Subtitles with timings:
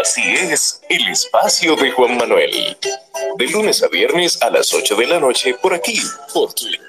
[0.00, 2.76] Así es, el espacio de Juan Manuel.
[3.36, 6.00] De lunes a viernes a las 8 de la noche por aquí,
[6.32, 6.80] por Twitter.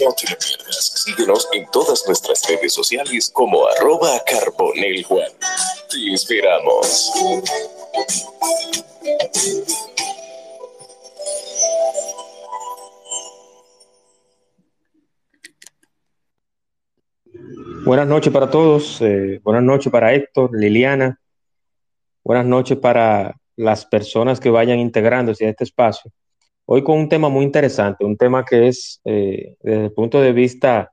[0.00, 1.02] No te lo pierdas.
[1.04, 5.30] Síguenos en todas nuestras redes sociales como arroba carboneljuan.
[5.88, 7.12] Te esperamos.
[17.84, 19.02] Buenas noches para todos.
[19.02, 21.20] eh, buenas noches para Héctor, Liliana.
[22.24, 26.10] Buenas noches para las personas que vayan integrándose a este espacio.
[26.64, 30.32] Hoy con un tema muy interesante, un tema que es eh, desde el punto de
[30.32, 30.92] vista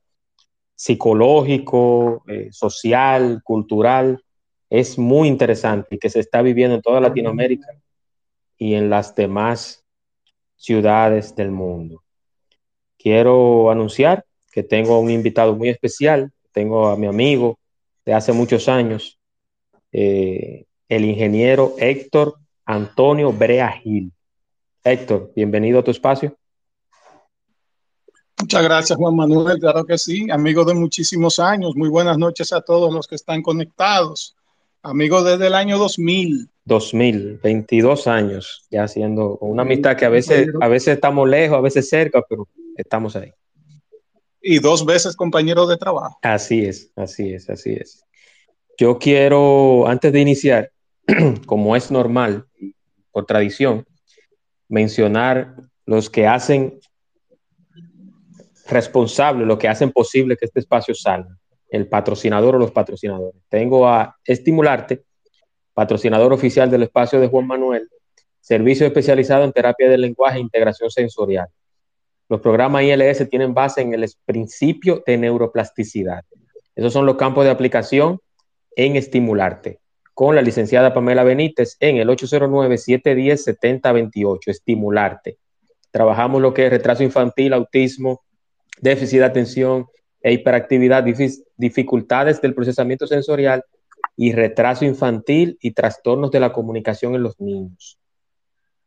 [0.75, 4.21] psicológico, eh, social, cultural,
[4.69, 7.67] es muy interesante y que se está viviendo en toda Latinoamérica
[8.57, 9.85] y en las demás
[10.57, 12.03] ciudades del mundo.
[12.97, 17.57] Quiero anunciar que tengo un invitado muy especial, tengo a mi amigo
[18.05, 19.19] de hace muchos años,
[19.91, 24.11] eh, el ingeniero Héctor Antonio Brea Gil.
[24.83, 26.35] Héctor, bienvenido a tu espacio.
[28.39, 29.59] Muchas gracias, Juan Manuel.
[29.59, 31.75] Claro que sí, amigo de muchísimos años.
[31.75, 34.35] Muy buenas noches a todos los que están conectados.
[34.81, 36.49] Amigo desde el año 2000.
[36.65, 41.61] 2000, 22 años ya haciendo una amistad que a veces, a veces estamos lejos, a
[41.61, 43.31] veces cerca, pero estamos ahí.
[44.41, 46.17] Y dos veces compañero de trabajo.
[46.23, 48.03] Así es, así es, así es.
[48.77, 50.71] Yo quiero, antes de iniciar,
[51.45, 52.45] como es normal,
[53.11, 53.85] por tradición,
[54.67, 56.79] mencionar los que hacen
[58.67, 61.37] responsable, lo que hacen posible que este espacio salga,
[61.69, 63.41] el patrocinador o los patrocinadores.
[63.49, 65.03] Tengo a Estimularte,
[65.73, 67.89] patrocinador oficial del espacio de Juan Manuel,
[68.39, 71.47] servicio especializado en terapia del lenguaje e integración sensorial.
[72.31, 76.23] Los programas ILS tienen base en el principio de neuroplasticidad.
[76.73, 78.21] Esos son los campos de aplicación
[78.73, 79.81] en Estimularte,
[80.13, 85.39] con la licenciada Pamela Benítez en el 809-710-7028, Estimularte.
[85.91, 88.21] Trabajamos lo que es retraso infantil, autismo,
[88.79, 89.87] déficit de atención
[90.21, 91.03] e hiperactividad,
[91.57, 93.61] dificultades del procesamiento sensorial
[94.15, 97.99] y retraso infantil y trastornos de la comunicación en los niños.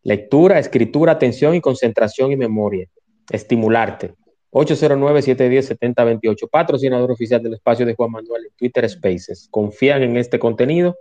[0.03, 2.89] Lectura, escritura, atención y concentración y memoria.
[3.31, 4.15] Estimularte.
[4.55, 9.49] 809-710-7028, patrocinador oficial del espacio de Juan Manuel en Twitter Spaces.
[9.51, 10.97] Confían en este contenido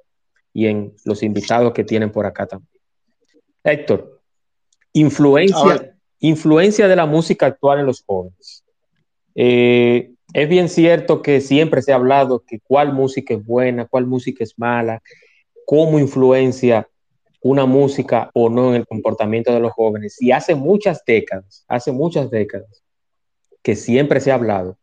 [0.51, 2.69] y en los invitados que tienen por acá también.
[3.63, 4.21] Héctor,
[4.91, 8.63] influencia, influencia de la música actual en los jóvenes.
[9.35, 14.07] Eh, es bien cierto que siempre se ha hablado que cuál música es buena, cuál
[14.07, 15.01] música es mala,
[15.65, 16.89] cómo influencia
[17.43, 20.19] una música o no en el comportamiento de los jóvenes.
[20.21, 22.83] Y hace muchas décadas, hace muchas décadas,
[23.61, 24.77] que siempre se ha hablado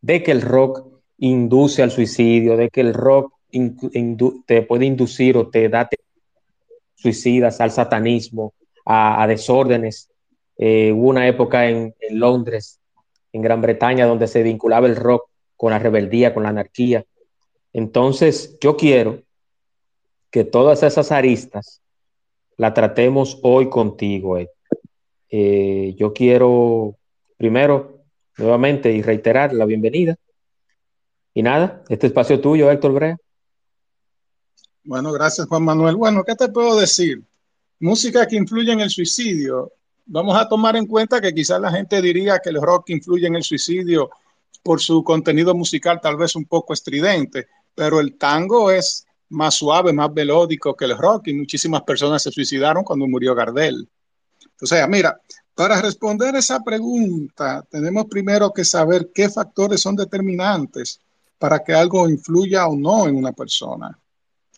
[0.00, 0.86] de que el rock
[1.18, 3.32] induce al suicidio, de que el rock
[4.46, 5.88] te puede inducir o te da
[6.94, 10.10] suicidas al satanismo, a, desórdenes.
[10.56, 12.78] Eh, hubo una época en Londres
[13.32, 17.04] en Gran Bretaña, donde se vinculaba el rock con la rebeldía, con la anarquía.
[17.72, 19.22] Entonces, yo quiero
[20.30, 21.81] que todas esas aristas
[22.56, 24.38] la tratemos hoy contigo.
[25.28, 26.96] Eh, yo quiero,
[27.36, 28.04] primero,
[28.36, 30.16] nuevamente y reiterar la bienvenida.
[31.34, 33.16] Y nada, este espacio tuyo, Héctor Brea.
[34.84, 35.96] Bueno, gracias, Juan Manuel.
[35.96, 37.22] Bueno, ¿qué te puedo decir?
[37.78, 39.72] Música que influye en el suicidio
[40.06, 43.36] vamos a tomar en cuenta que quizás la gente diría que el rock influye en
[43.36, 44.10] el suicidio
[44.62, 49.92] por su contenido musical tal vez un poco estridente, pero el tango es más suave,
[49.92, 53.88] más melódico que el rock y muchísimas personas se suicidaron cuando murió Gardel.
[54.60, 55.20] O sea, mira,
[55.54, 61.00] para responder esa pregunta tenemos primero que saber qué factores son determinantes
[61.38, 63.98] para que algo influya o no en una persona.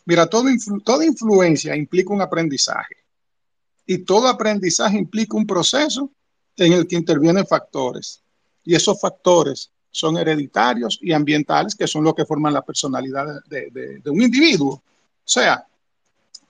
[0.04, 0.50] Mira, todo
[0.84, 2.96] toda influencia implica un aprendizaje
[3.86, 6.10] y todo aprendizaje implica un proceso
[6.56, 8.20] en el que intervienen factores.
[8.64, 14.02] Y esos factores son hereditarios y ambientales, que son los que forman la personalidad de,
[14.06, 14.72] un individuo.
[14.72, 14.82] O
[15.24, 15.64] sea,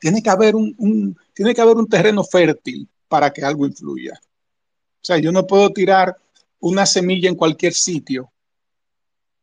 [0.00, 4.18] tiene que, haber un, tiene que haber un terreno fértil para que algo influya.
[4.18, 6.16] O sea, yo no puedo tirar
[6.60, 8.32] una semilla en cualquier sitio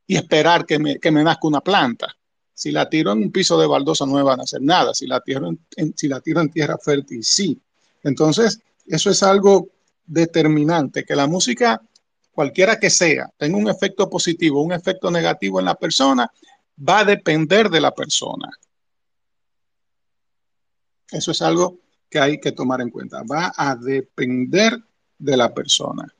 [0.07, 2.07] y esperar que me, que me nazca una planta.
[2.55, 4.95] Si la tiro en un piso de baldosa no me van a hacer nada.
[4.95, 7.61] Si la tiro en, si la tiro en tierra fértil, sí.
[8.03, 9.69] Entonces, eso es algo
[10.07, 11.83] determinante, que la música,
[12.31, 16.31] cualquiera que sea, tenga un efecto positivo, un efecto negativo en la persona,
[16.77, 18.49] va a depender de la persona.
[21.11, 21.79] Eso es algo
[22.09, 23.23] que hay que tomar en cuenta.
[23.23, 24.77] Va a depender
[25.17, 26.13] de la persona.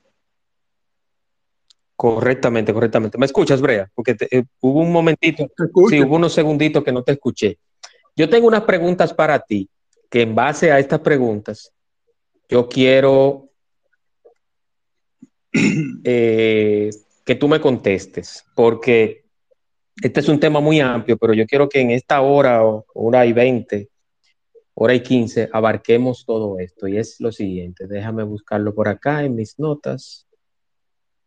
[1.96, 3.18] Correctamente, correctamente.
[3.18, 3.90] ¿Me escuchas, Brea?
[3.94, 5.46] Porque te, eh, hubo un momentito,
[5.88, 7.58] sí, hubo unos segunditos que no te escuché.
[8.16, 9.68] yo tengo unas preguntas para ti,
[10.10, 11.72] que en base a estas preguntas,
[12.48, 13.51] yo quiero
[16.04, 16.90] eh,
[17.24, 19.24] que tú me contestes, porque
[20.00, 22.62] este es un tema muy amplio, pero yo quiero que en esta hora,
[22.94, 23.90] hora y veinte,
[24.74, 26.88] hora y quince, abarquemos todo esto.
[26.88, 30.26] Y es lo siguiente, déjame buscarlo por acá en mis notas.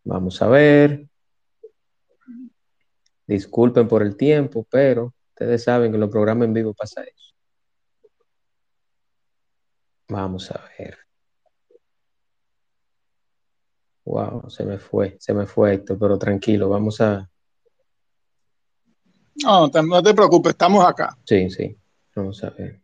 [0.03, 1.07] Vamos a ver.
[3.27, 7.33] Disculpen por el tiempo, pero ustedes saben que en los programas en vivo pasa eso.
[10.07, 11.04] Vamos a ver.
[14.05, 17.27] Wow, se me fue, se me fue Héctor, pero tranquilo, vamos a.
[19.43, 21.17] No, no te preocupes, estamos acá.
[21.25, 21.75] Sí, sí,
[22.15, 22.81] vamos a ver.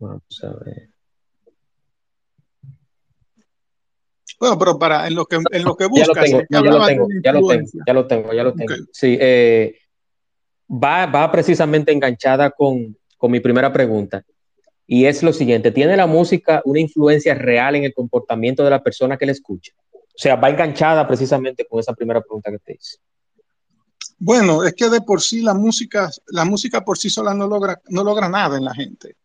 [0.00, 0.90] Vamos a ver.
[4.40, 6.08] Bueno, pero para en lo que en lo que buscas.
[6.08, 9.78] Ya lo tengo, ya lo tengo, ya lo tengo, ya lo tengo, Sí, eh,
[10.68, 14.24] va, va precisamente enganchada con, con mi primera pregunta.
[14.94, 18.82] Y es lo siguiente, ¿tiene la música una influencia real en el comportamiento de la
[18.82, 19.72] persona que la escucha?
[19.90, 22.98] O sea, va enganchada precisamente con esa primera pregunta que te hice.
[24.18, 27.80] Bueno, es que de por sí la música, la música por sí sola no logra,
[27.88, 29.16] no logra nada en la gente.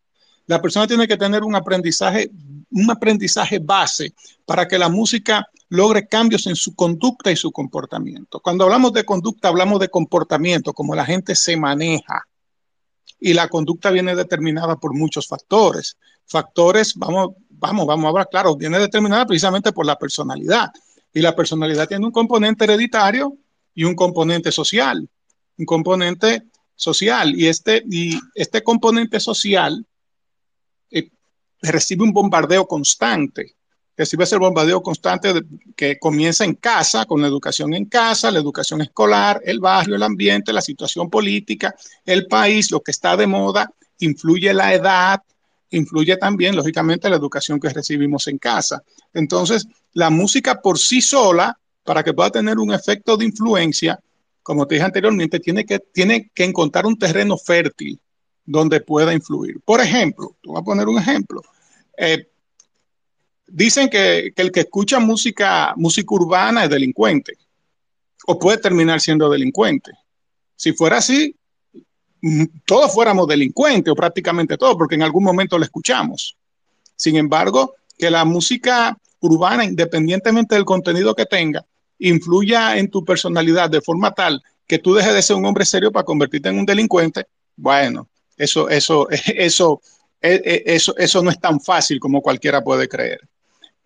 [0.45, 2.31] La persona tiene que tener un aprendizaje,
[2.71, 4.13] un aprendizaje base
[4.45, 8.39] para que la música logre cambios en su conducta y su comportamiento.
[8.39, 12.25] Cuando hablamos de conducta, hablamos de comportamiento, como la gente se maneja.
[13.19, 15.97] Y la conducta viene determinada por muchos factores.
[16.25, 20.71] Factores, vamos, vamos, vamos a hablar, claro, viene determinada precisamente por la personalidad.
[21.13, 23.35] Y la personalidad tiene un componente hereditario
[23.73, 25.07] y un componente social.
[25.57, 26.43] Un componente
[26.75, 27.33] social.
[27.35, 29.85] Y este, y este componente social
[31.61, 33.55] recibe un bombardeo constante.
[33.97, 35.33] Recibe ese bombardeo constante
[35.75, 40.03] que comienza en casa, con la educación en casa, la educación escolar, el barrio, el
[40.03, 45.21] ambiente, la situación política, el país, lo que está de moda, influye la edad,
[45.71, 48.83] influye también, lógicamente, la educación que recibimos en casa.
[49.13, 53.99] Entonces, la música por sí sola, para que pueda tener un efecto de influencia,
[54.43, 57.99] como te dije anteriormente, tiene que, tiene que encontrar un terreno fértil
[58.45, 59.59] donde pueda influir.
[59.65, 61.41] Por ejemplo, voy a poner un ejemplo.
[61.97, 62.29] Eh,
[63.47, 67.37] dicen que, el que escucha música, música urbana es delincuente
[68.27, 69.91] o puede terminar siendo delincuente.
[70.55, 71.35] Si fuera así,
[72.21, 76.35] mm, todos fuéramos delincuentes o prácticamente todos, porque en algún momento lo escuchamos.
[76.95, 81.65] Sin embargo, que la música urbana, independientemente del contenido que tenga,
[81.99, 85.91] influya en tu personalidad de forma tal que tú dejes de ser un hombre serio
[85.91, 89.81] para convertirte en un delincuente, bueno, eso, eso, eso,
[90.21, 93.21] e, e, eso, eso no es tan fácil como cualquiera puede creer.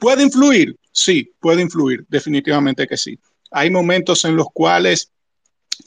[0.01, 0.75] ¿Puede influir?
[0.91, 3.19] Sí, puede influir, definitivamente que sí.
[3.51, 5.11] Hay momentos en los cuales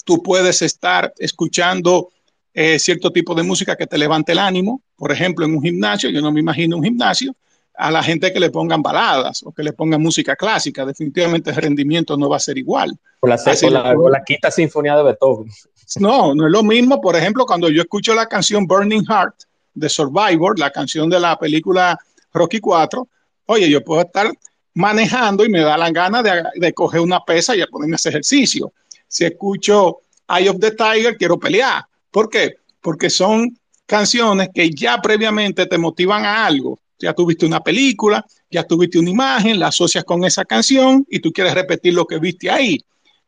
[0.04, 2.10] tú puedes estar escuchando
[2.52, 4.82] eh, cierto tipo de música que te levante el ánimo.
[4.94, 7.34] Por ejemplo, en un gimnasio, yo no me imagino un gimnasio,
[7.76, 11.56] a la gente que le pongan baladas o que le pongan música clásica, definitivamente el
[11.56, 12.96] rendimiento no va a ser igual.
[13.18, 15.50] O la, la, quinta sinfonía de Beethoven.
[15.98, 19.34] No, no es lo mismo, por ejemplo, cuando yo escucho la canción Burning Heart
[19.74, 21.98] de Survivor, la canción de la película
[22.32, 23.08] Rocky 4,
[23.46, 24.32] oye, yo puedo estar
[24.74, 28.72] manejando y me da la gana de, coger una pesa y ponerme a ejercicio.
[29.06, 29.98] Si escucho
[30.28, 31.84] Eye of the Tiger, quiero pelear.
[32.10, 32.56] ¿Por qué?
[32.80, 33.56] Porque son
[33.86, 36.80] canciones que ya previamente te motivan a algo.
[36.98, 41.32] Ya tuviste una película, ya tuviste una imagen, la asocias con esa canción y tú
[41.32, 42.80] quieres repetir lo que viste ahí.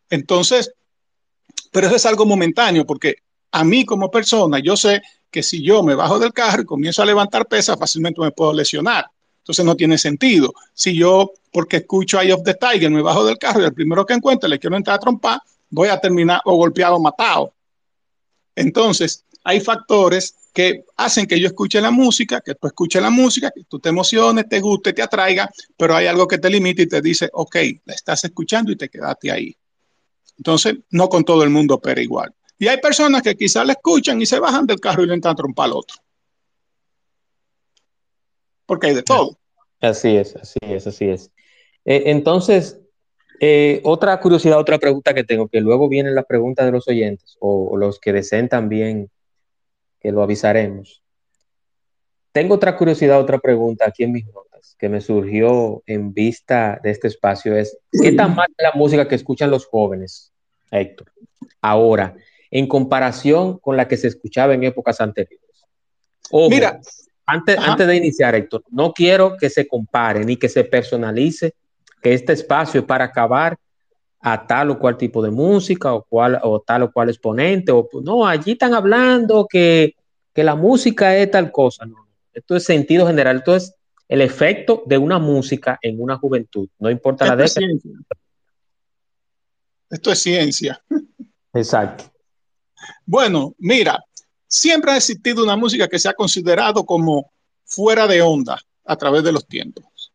[0.08, 0.72] Entonces,
[1.70, 3.16] pero eso es algo momentáneo porque
[3.52, 7.02] a mí como persona, yo sé que si yo me bajo del carro y comienzo
[7.02, 9.06] a levantar pesas, fácilmente me puedo lesionar.
[9.46, 10.52] Entonces no tiene sentido.
[10.74, 14.04] Si yo, porque escucho Eye of the Tiger, me bajo del carro y el primero
[14.04, 17.54] que encuentre le quiero entrar a trompar, voy a terminar o golpeado o matado.
[18.56, 23.52] Entonces, hay factores que hacen que yo escuche la música, que tú escuches la música,
[23.54, 26.88] que tú te emociones, te guste, te atraiga, pero hay algo que te limita y
[26.88, 29.56] te dice, ok, la estás escuchando y te quedaste ahí.
[30.38, 32.34] Entonces, no con todo el mundo opera igual.
[32.58, 35.34] Y hay personas que quizás la escuchan y se bajan del carro y le entran
[35.34, 35.98] a trompar al otro.
[38.66, 39.38] Porque hay de todo.
[39.80, 41.30] Así es, así es, así es.
[41.84, 42.80] Eh, entonces,
[43.40, 47.36] eh, otra curiosidad, otra pregunta que tengo, que luego vienen las preguntas de los oyentes
[47.40, 49.10] o, los que deseen también
[50.00, 51.02] que lo avisaremos.
[52.32, 56.90] Tengo otra curiosidad, otra pregunta aquí en mis notas que me surgió en vista de
[56.90, 60.32] este espacio es, ¿qué tan mal es la música que escuchan los jóvenes,
[60.70, 61.12] Héctor?
[61.60, 62.16] Ahora,
[62.50, 65.66] en comparación con la que se escuchaba en épocas anteriores.
[66.50, 66.80] Mira,
[67.26, 71.54] antes, antes de iniciar, Héctor, no quiero que se compare ni que se personalice
[72.00, 73.58] que este espacio es para acabar
[74.20, 77.88] a tal o cual tipo de música o, cual, o tal o cual exponente, o
[78.02, 79.94] no, allí están hablando que,
[80.32, 81.84] que la música es tal cosa.
[81.84, 83.74] No, esto es sentido general, esto es
[84.08, 87.66] el efecto de una música en una juventud, no importa la década.
[89.90, 90.82] Esto es ciencia.
[91.52, 92.04] Exacto.
[93.04, 94.04] Bueno, mira,
[94.46, 97.30] siempre ha existido una música que se ha considerado como
[97.64, 100.12] fuera de onda a través de los tiempos.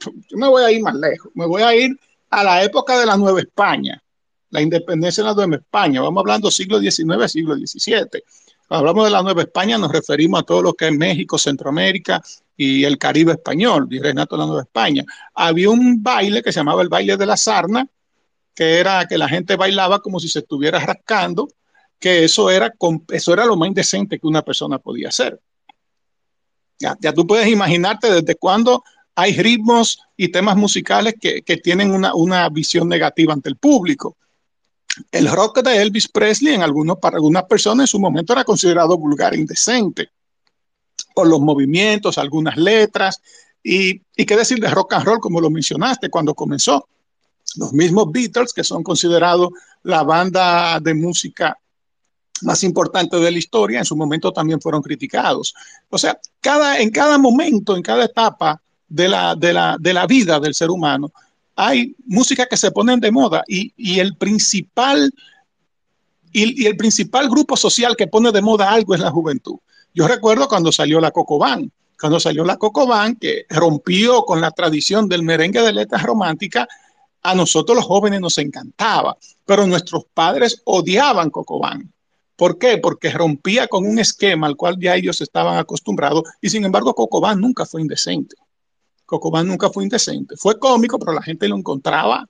[0.00, 1.98] Yo me voy a ir más lejos, me voy a ir
[2.30, 4.02] a la época de la Nueva España,
[4.50, 6.00] la independencia de la Nueva España.
[6.00, 8.22] Vamos hablando siglo XIX, siglo XVII.
[8.70, 12.22] Hablamos de la Nueva España nos referimos a todo lo que es México, Centroamérica
[12.56, 15.04] y el Caribe español, y Renato de la Nueva España.
[15.34, 17.88] Había un baile que se llamaba el baile de la sarna,
[18.54, 21.48] que era que la gente bailaba como si se estuviera rascando,
[21.98, 22.72] que eso era,
[23.08, 25.40] eso era lo más indecente que una persona podía hacer.
[26.78, 28.84] Ya, ya tú puedes imaginarte desde cuándo
[29.18, 34.16] hay ritmos y temas musicales que, tienen una, visión negativa ante el público.
[35.10, 38.96] El rock de Elvis Presley en algunos, para algunas personas en su momento era considerado
[38.96, 40.10] vulgar e indecente
[41.16, 43.20] por los movimientos, algunas letras
[43.60, 46.88] y, y qué decir de rock and roll como lo mencionaste cuando comenzó.
[47.56, 49.48] Los mismos Beatles, que son considerados
[49.82, 51.58] la banda de música
[52.42, 55.54] más importante de la historia, en su momento también fueron criticados.
[55.90, 60.06] O sea, cada, en cada momento, en cada etapa, de la, de la, de la
[60.06, 61.12] vida del ser humano,
[61.54, 65.12] hay música que se ponen de moda y, y el principal
[66.32, 69.56] y, y, el principal grupo social que pone de moda algo es la juventud.
[69.94, 75.08] Yo recuerdo cuando salió la Cocobán, cuando salió la Cocobán, que rompió con la tradición
[75.08, 76.68] del merengue de letras románticas,
[77.22, 81.92] a nosotros los jóvenes nos encantaba, pero nuestros padres odiaban Cocobán.
[82.38, 82.78] ¿Por qué?
[82.78, 87.40] Porque rompía con un esquema al cual ya ellos estaban acostumbrados y sin embargo Cocobán
[87.40, 88.36] nunca fue indecente.
[89.04, 90.36] Cocobán nunca fue indecente.
[90.36, 92.28] Fue cómico, pero la gente lo encontraba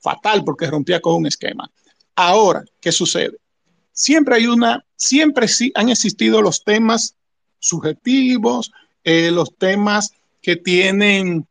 [0.00, 1.70] fatal porque rompía con un esquema.
[2.14, 3.38] Ahora, ¿qué sucede?
[3.90, 7.14] Siempre hay una, siempre sí han existido los temas
[7.58, 8.70] subjetivos,
[9.02, 10.10] eh, los temas
[10.42, 11.46] que tienen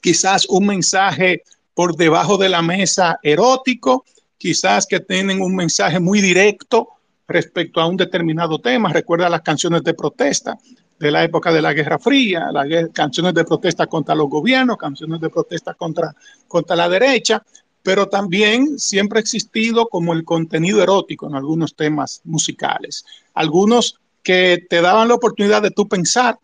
[0.00, 1.42] quizás un mensaje
[1.74, 4.04] por debajo de la mesa erótico,
[4.36, 6.90] quizás que tienen un mensaje muy directo
[7.28, 8.92] respecto a un determinado tema.
[8.92, 10.58] Recuerda las canciones de protesta
[10.98, 15.20] de la época de la Guerra Fría, las canciones de protesta contra los gobiernos, canciones
[15.20, 16.12] de protesta contra,
[16.48, 17.44] contra la derecha,
[17.82, 23.04] pero también siempre ha existido como el contenido erótico en algunos temas musicales.
[23.34, 26.38] Algunos que te daban la oportunidad de tú pensar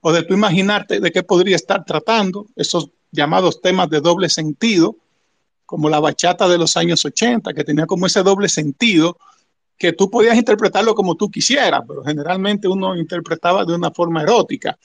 [0.00, 4.96] o de tú imaginarte de qué podría estar tratando, esos llamados temas de doble sentido,
[5.66, 9.16] como la bachata de los años 80, que tenía como ese doble sentido
[9.82, 14.78] que tú podías interpretarlo como tú quisieras, pero generalmente uno interpretaba de una forma erótica.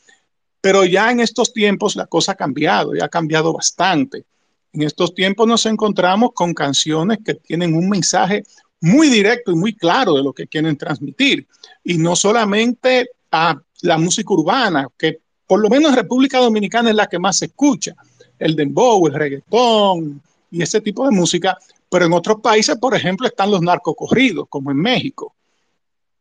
[0.59, 4.25] Pero ya en estos tiempos la cosa ha cambiado, ya ha cambiado bastante.
[4.73, 8.41] En estos tiempos nos encontramos con canciones que tienen un mensaje
[8.81, 11.45] muy directo y muy claro de lo que quieren transmitir.
[11.83, 16.95] Y no solamente a la música urbana, que por lo menos en República Dominicana es
[16.95, 17.93] la que más se escucha,
[18.39, 21.55] el dembow, el reggaetón y ese tipo de música,
[21.89, 25.35] pero en otros países, por ejemplo, están los narcocorridos, como en México.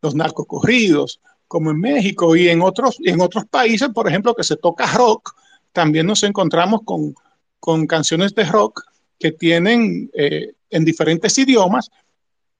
[0.00, 2.36] Los narcocorridos, como en México.
[2.36, 5.34] Y en otros, en otros países, por ejemplo, que se toca rock,
[5.72, 7.14] también nos encontramos con,
[7.58, 8.82] con canciones de rock
[9.18, 11.90] que tienen eh, en diferentes idiomas,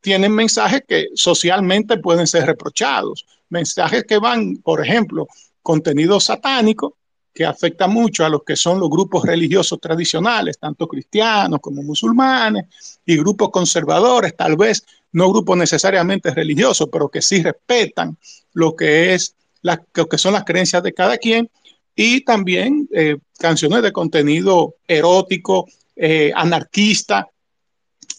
[0.01, 3.27] tienen mensajes que socialmente pueden ser reprochados.
[3.49, 5.27] Mensajes que van, por ejemplo,
[5.63, 6.97] contenido satánico,
[7.37, 12.65] que afecta mucho a los que son los grupos religiosos tradicionales, tanto cristianos como musulmanes,
[13.05, 18.17] y grupos conservadores, tal vez no grupos necesariamente religiosos, pero que sí respetan
[18.55, 21.51] lo que es la, lo que son las creencias de cada quien,
[21.95, 27.29] y también eh, canciones de contenido erótico, eh, anarquista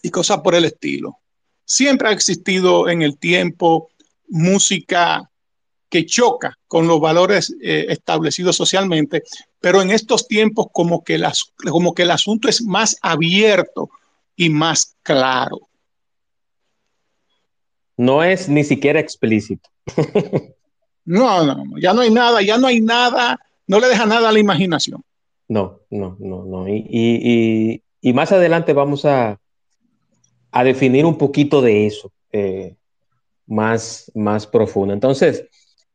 [0.04, 1.18] y cosas por el estilo.
[1.66, 3.90] Siempre ha existido en el tiempo
[4.28, 5.28] música
[5.90, 9.24] que choca con los valores eh, establecidos socialmente,
[9.60, 13.90] pero en estos tiempos como que, las, como que el asunto es más abierto
[14.36, 15.68] y más claro.
[17.96, 19.70] No es ni siquiera explícito.
[21.06, 24.32] no, no, ya no hay nada, ya no hay nada, no le deja nada a
[24.32, 25.04] la imaginación.
[25.48, 26.68] No, no, no, no.
[26.68, 27.82] Y,
[28.14, 29.40] más adelante vamos a,
[30.52, 32.76] a, definir un poquito de eso eh,
[33.46, 34.94] más, más profundo.
[34.94, 35.46] Entonces,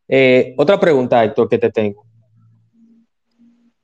[0.08, 2.04] eh, otra pregunta, Héctor, que te tengo.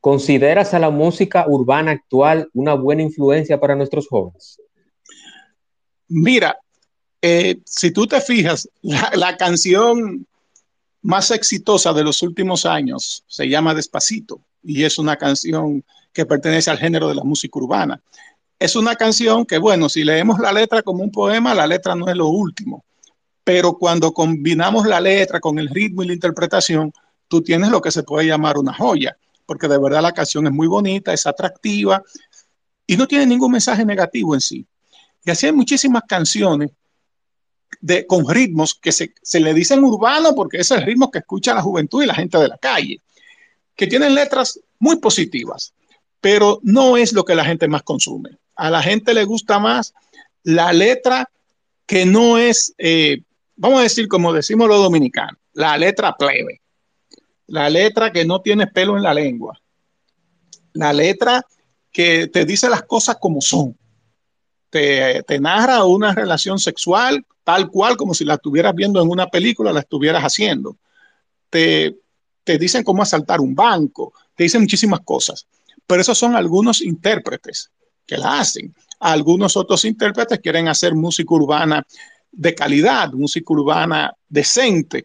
[0.01, 4.61] ¿Consideras a la música urbana actual una buena influencia para nuestros jóvenes?
[6.09, 6.59] Mira,
[7.21, 10.27] eh, si tú te fijas, la, canción
[11.03, 16.71] más exitosa de los últimos años se llama Despacito y es una canción que pertenece
[16.71, 18.01] al género de la música urbana.
[18.59, 22.09] es una canción que, bueno, si leemos la letra como un poema, la letra no
[22.09, 22.85] es lo último.
[23.49, 26.93] Pero cuando combinamos la letra con el ritmo y la interpretación,
[27.29, 30.53] tú tienes lo que se puede llamar una joya, porque de verdad la canción es
[30.53, 32.03] muy bonita, es atractiva
[32.87, 34.67] y no tiene ningún mensaje negativo en sí.
[35.25, 36.73] Y así hay muchísimas canciones
[37.81, 41.55] de, con ritmos que se, se le dicen urbano porque es el ritmo que escucha
[41.55, 43.01] la juventud y la gente de la calle,
[43.75, 45.73] que tienen letras muy positivas,
[46.21, 48.37] pero no es lo que la gente más consume.
[48.57, 49.95] A la gente le gusta más
[50.43, 51.31] la letra
[51.87, 53.23] que no es, eh,
[53.59, 56.63] vamos a decir como decimos los dominicanos, la letra plebe,
[57.49, 59.61] la letra que no tiene pelo en la lengua,
[60.73, 61.45] la letra
[61.93, 63.77] que te dice las cosas como son,
[64.71, 69.27] te, te narra una relación sexual tal cual como si la estuvieras viendo en una
[69.29, 70.77] película, la estuvieras haciendo.
[71.49, 71.97] Te,
[72.45, 75.47] te dicen cómo asaltar un banco, te dicen muchísimas cosas,
[75.87, 77.71] pero esos son algunos intérpretes
[78.05, 78.75] que la hacen.
[79.01, 81.87] Algunos otros intérpretes quieren hacer música urbana
[82.33, 85.05] de calidad, música urbana decente,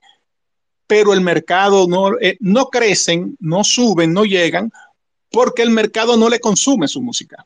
[0.87, 4.71] pero el mercado no, eh, no crecen, no suben, no llegan,
[5.31, 7.45] porque el mercado no le consume su música.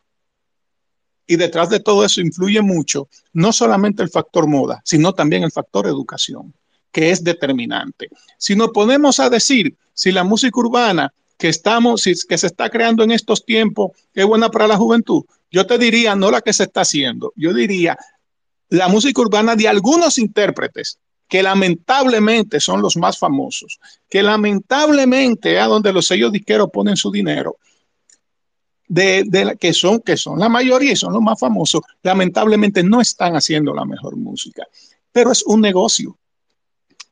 [1.25, 5.51] Y detrás de todo eso influye mucho, no solamente el factor moda, sino también el
[5.51, 6.53] factor educación,
[6.91, 8.09] que es determinante.
[8.37, 13.03] Si nos ponemos a decir si la música urbana que estamos, que se está creando
[13.03, 16.63] en estos tiempos es buena para la juventud, yo te diría no la que se
[16.63, 17.97] está haciendo, yo diría
[18.69, 25.65] la música urbana de algunos intérpretes que lamentablemente son los más famosos, que lamentablemente a
[25.65, 27.57] donde los sellos disqueros ponen su dinero,
[28.87, 33.01] de, de que, son, que son la mayoría y son los más famosos, lamentablemente no
[33.01, 34.65] están haciendo la mejor música.
[35.11, 36.17] Pero es un negocio.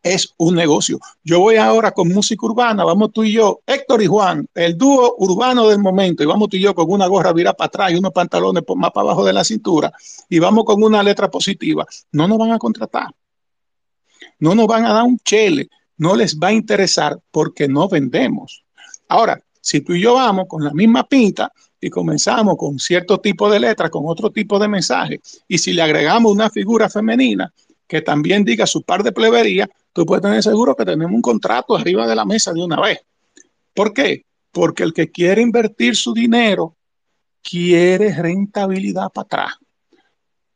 [0.05, 0.99] Es un negocio.
[1.23, 5.15] Yo voy ahora con música urbana, vamos tú y yo, Héctor y Juan, el dúo
[5.17, 7.95] urbano del momento, y vamos tú y yo con una gorra vira para atrás y
[7.95, 9.91] unos pantalones más para abajo de la cintura,
[10.29, 11.87] y vamos con una letra positiva.
[12.11, 13.07] No nos van a contratar.
[14.37, 15.69] No nos van a dar un chele.
[15.97, 18.63] No les va a interesar porque no vendemos.
[19.07, 23.49] Ahora, si tú y yo vamos con la misma pinta y comenzamos con cierto tipo
[23.49, 27.51] de letra, con otro tipo de mensaje, y si le agregamos una figura femenina
[27.87, 31.75] que también diga su par de plebería, tú puedes tener seguro que tenemos un contrato
[31.75, 32.99] arriba de la mesa de una vez.
[33.73, 34.25] ¿Por qué?
[34.51, 36.75] Porque el que quiere invertir su dinero
[37.43, 39.53] quiere rentabilidad para atrás.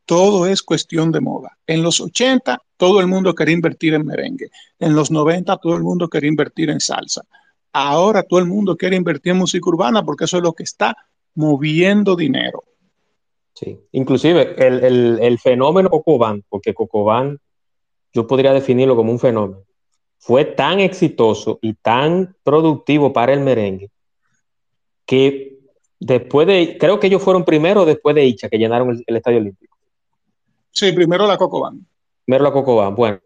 [0.06, 1.56] Todo es cuestión de moda.
[1.68, 4.50] En los 80 todo el mundo quería invertir en merengue.
[4.80, 7.22] En los 90 todo el mundo quería invertir en salsa.
[7.72, 10.98] Ahora todo el mundo quiere invertir en música urbana porque eso es lo que está
[11.36, 12.64] moviendo dinero.
[13.60, 17.40] Sí, inclusive el, fenómeno Cocobán, porque Cocobán
[18.14, 19.66] yo podría definirlo como un fenómeno,
[20.18, 23.92] fue tan exitoso y tan productivo para el merengue
[25.06, 25.58] que
[26.00, 29.40] después de, creo que ellos fueron primero después de Icha que llenaron el, el Estadio
[29.40, 29.78] Olímpico.
[30.72, 31.86] Sí, primero la Cocobán.
[32.24, 33.20] Primero la Cocobán, bueno.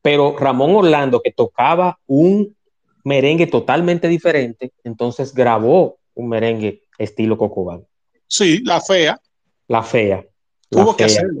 [0.00, 2.56] Pero Ramón Orlando, que tocaba un
[3.04, 7.84] merengue totalmente diferente, entonces grabó un merengue estilo Cocobán.
[8.26, 9.20] Sí, la fea.
[9.68, 10.24] La fea.
[10.68, 11.40] Tuvo que hacerlo.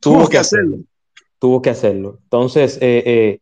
[0.00, 0.78] Tuvo, que hacerlo.
[1.38, 2.18] Tuvo que hacerlo.
[2.24, 3.38] Entonces, eh, eh,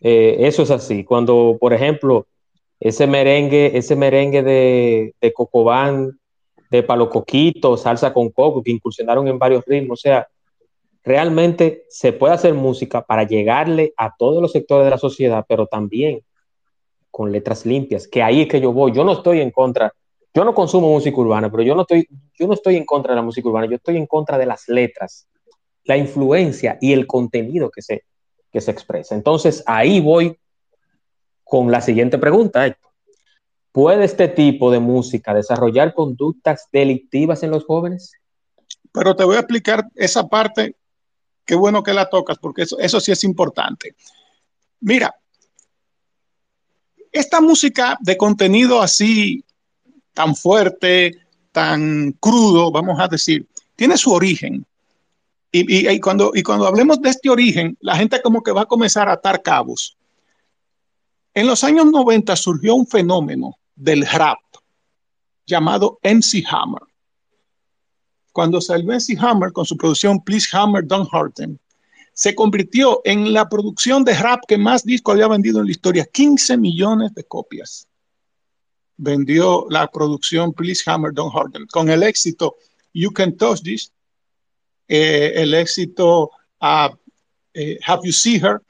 [0.00, 1.04] eh, eso es así.
[1.04, 2.26] Cuando, por ejemplo,
[2.80, 6.18] ese merengue, ese merengue de, de Cocobán,
[6.70, 10.28] de Palo Coquito, salsa con coco, que incursionaron en varios ritmos, o sea,
[11.04, 15.66] realmente se puede hacer música para llegarle a todos los sectores de la sociedad, pero
[15.66, 16.22] también
[17.10, 18.92] con letras limpias, que ahí es que yo voy.
[18.92, 19.92] Yo no estoy en contra,
[20.36, 22.06] yo no consumo música urbana, pero yo no estoy,
[22.38, 24.68] yo no estoy en contra de la música urbana, yo estoy en contra de las
[24.68, 25.26] letras,
[25.84, 28.04] la influencia y el contenido que se,
[28.52, 29.14] que se expresa.
[29.14, 30.38] Entonces, ahí voy
[31.42, 32.76] con la siguiente pregunta,
[33.72, 38.12] ¿Puede este tipo de música desarrollar conductas delictivas en los jóvenes?
[38.92, 40.76] Pero te voy a explicar esa parte,
[41.44, 43.94] qué bueno que la tocas, porque eso, eso sí es importante.
[44.80, 45.14] Mira,
[47.12, 49.45] esta música de contenido así
[50.16, 51.12] tan fuerte,
[51.52, 54.64] tan crudo, vamos a decir, tiene su origen.
[55.52, 59.08] Y, cuando, y cuando hablemos de este origen, la gente como que va a comenzar
[59.08, 59.96] a atar cabos.
[61.34, 64.38] En los años 90 surgió un fenómeno del rap
[65.46, 66.82] llamado MC Hammer.
[68.32, 71.58] Cuando salió MC Hammer con su producción Please Hammer Don't Hurt Them,
[72.14, 76.06] se convirtió en la producción de rap que más disco había vendido en la historia,
[76.10, 77.85] 15 millones de copias.
[78.96, 82.56] Vendió la producción Please Hammer Don't Harden con el éxito
[82.94, 83.92] You Can Touch This,
[84.88, 86.30] eh, el éxito
[86.60, 86.88] uh,
[87.86, 88.62] Have You Seen Her.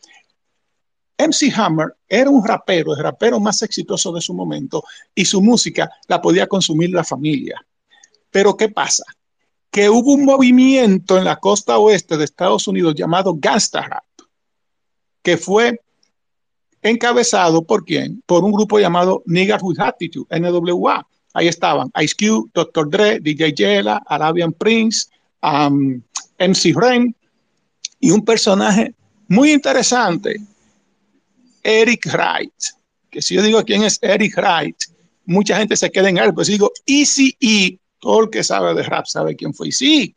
[1.19, 4.85] MC Hammer era un rapero, el rapero más exitoso de su momento,
[5.15, 7.65] y su música la podía consumir la familia.
[8.31, 9.05] Pero ¿qué pasa?
[9.77, 14.05] que hubo un movimiento en la costa oeste de Estados Unidos llamado Gangsta Rap,
[15.23, 15.83] que fue
[16.91, 18.23] encabezado por quién?
[18.27, 21.07] Por un grupo llamado Niggas with Attitude, NWA.
[21.35, 22.89] Ahí estaban Ice Cube, Dr.
[22.89, 25.09] Dre, DJ Jella, Arabian Prince,
[25.43, 26.01] um,
[26.39, 27.15] MC Ren
[28.01, 28.95] y un personaje
[29.29, 30.37] muy interesante,
[31.63, 32.53] Eric Wright.
[33.11, 34.77] Que si yo digo quién es Eric Wright,
[35.27, 38.83] mucha gente se queda en él, pues digo Easy E, todo el que sabe de
[38.83, 40.15] rap sabe quién fue Easy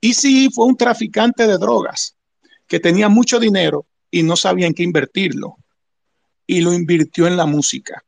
[0.00, 2.14] Easy fue un traficante de drogas
[2.66, 5.56] que tenía mucho dinero y no sabía en qué invertirlo
[6.50, 8.04] y lo invirtió en la música.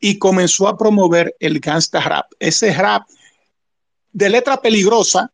[0.00, 3.06] Y comenzó a promover el gangsta rap, ese rap
[4.10, 5.32] de letra peligrosa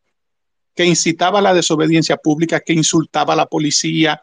[0.75, 4.21] que incitaba a la desobediencia pública, que insultaba a la policía,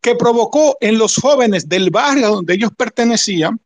[0.00, 3.60] que provocó en los jóvenes del barrio donde ellos pertenecían,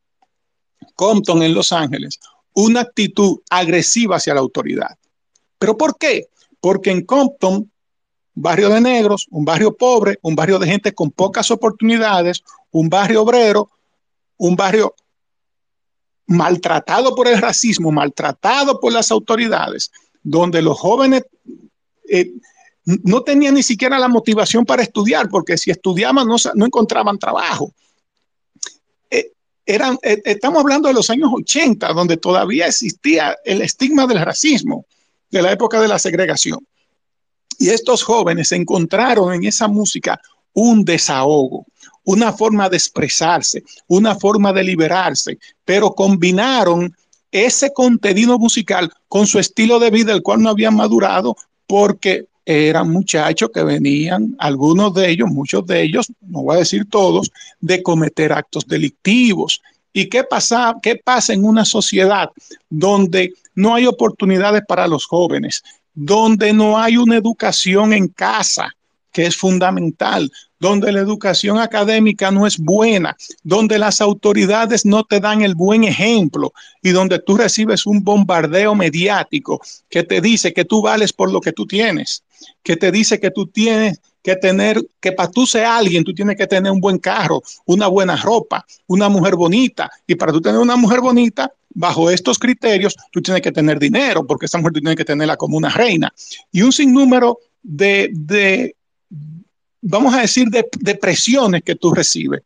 [0.95, 2.19] Compton en Los Ángeles,
[2.55, 4.97] una actitud agresiva hacia la autoridad.
[5.59, 6.29] ¿Pero por qué?
[6.59, 7.71] Porque en Compton
[8.35, 13.23] barrio de negros, un barrio pobre, un barrio de gente con pocas oportunidades, un barrio
[13.23, 13.71] obrero,
[14.37, 14.95] un barrio
[16.27, 19.93] maltratado por el racismo, maltratado por las autoridades,
[20.23, 21.25] donde los jóvenes
[22.09, 22.33] eh,
[22.85, 27.73] no tenían ni siquiera la motivación para estudiar, porque si estudiaban no, encontraban trabajo.
[29.11, 29.33] Eh,
[29.65, 34.87] eran, eh, estamos hablando de los años 80, donde todavía existía el estigma del racismo,
[35.31, 36.59] de la época de la segregación.
[37.59, 40.21] Y estos jóvenes encontraron en esa música
[40.53, 41.67] un desahogo,
[42.05, 46.95] una forma de expresarse, una forma de liberarse, pero combinaron
[47.31, 51.37] ese contenido musical con su estilo de vida, el cual no habían madurado
[51.67, 56.89] porque eran muchachos que venían, algunos de ellos, muchos de ellos, no voy a decir
[56.89, 59.63] todos, de cometer actos delictivos.
[59.93, 62.31] ¿Y qué pasa, qué pasa en una sociedad
[62.69, 65.63] donde no hay oportunidades para los jóvenes,
[65.95, 68.69] donde no hay una educación en casa,
[69.13, 75.21] que es fundamental, donde la educación académica no es buena, donde las autoridades no te
[75.21, 76.53] dan el buen ejemplo
[76.83, 81.41] y donde tú recibes un bombardeo mediático que te dice que tú vales por lo
[81.41, 82.25] que tú tienes,
[82.63, 86.35] que te dice que tú tienes que tener, que para tú ser alguien, tú tienes
[86.39, 89.91] que tener un buen carro, una buena ropa, una mujer bonita.
[90.07, 94.27] Y para tú tener una mujer bonita, bajo estos criterios, tú tienes que tener dinero,
[94.27, 96.11] porque esa mujer tú tienes que tenerla como una reina.
[96.51, 98.75] Y un sinnúmero de, de
[99.83, 102.41] vamos a decir, de, de presiones que tú recibes,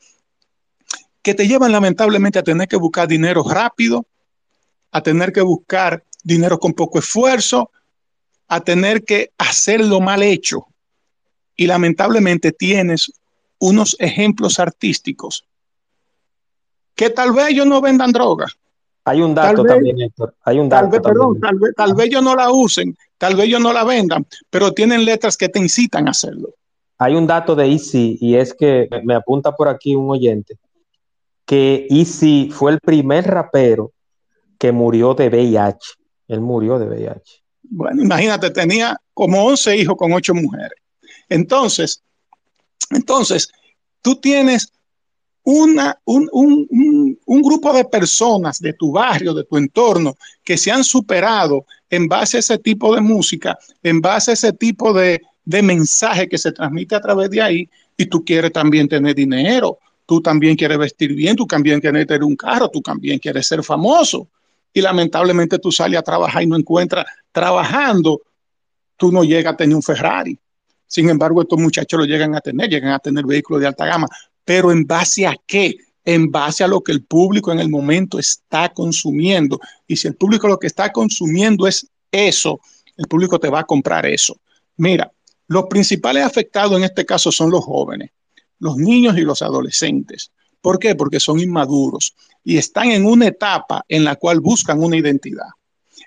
[1.23, 4.05] que te llevan lamentablemente a tener que buscar dinero rápido,
[4.91, 7.71] a tener que buscar dinero con poco esfuerzo,
[8.49, 10.67] a tener que hacerlo mal hecho.
[11.59, 13.13] Y lamentablemente tienes
[13.59, 15.45] unos ejemplos artísticos
[16.95, 18.47] que tal vez ellos no vendan droga,
[19.09, 20.35] hay un dato también, Héctor.
[20.45, 20.83] Hay un dato.
[20.83, 23.73] Tal vez, perdón, tal vez, tal vez ellos no la usen, tal vez ellos no
[23.73, 26.51] la vendan, pero tienen letras que te incitan a hacerlo.
[26.99, 30.59] Hay un dato de Easy y es que me apunta por aquí un oyente
[31.47, 33.93] que Easy fue el primer rapero
[34.59, 35.79] que murió de VIH.
[36.29, 37.43] Él murió de VIH.
[37.63, 40.79] Bueno, imagínate, tenía como 11 hijos con 8 mujeres.
[41.29, 42.03] Entonces,
[42.91, 43.49] entonces,
[44.03, 44.73] tú tienes
[45.45, 50.71] una, un, un, un, grupo de personas de tu barrio, de tu entorno, que se
[50.71, 55.23] han superado en base a ese tipo de música, en base a ese tipo de,
[55.45, 59.79] de mensaje que se transmite a través de ahí, y tú quieres también tener dinero,
[60.05, 63.63] tú también quieres vestir bien, tú también quieres tener un carro, tú también quieres ser
[63.63, 64.29] famoso.
[64.73, 68.21] Y lamentablemente tú sales a trabajar y no encuentras, trabajando,
[68.97, 70.39] tú no llegas a tener un Ferrari.
[70.89, 74.09] Sin embargo, estos muchachos lo llegan a tener, llegan a tener vehículos de alta gama
[74.49, 75.77] pero en base a qué?
[76.07, 79.61] En base a lo que el público en el momento está consumiendo.
[79.87, 82.59] Y si el público lo que está consumiendo es eso,
[82.97, 84.41] el público te va a comprar eso.
[84.79, 85.13] Mira,
[85.49, 88.11] los principales afectados en este caso son los jóvenes,
[88.59, 90.31] los niños y los adolescentes.
[90.63, 90.95] ¿Por qué?
[90.95, 95.49] Porque son inmaduros y están en una etapa en la cual buscan una identidad.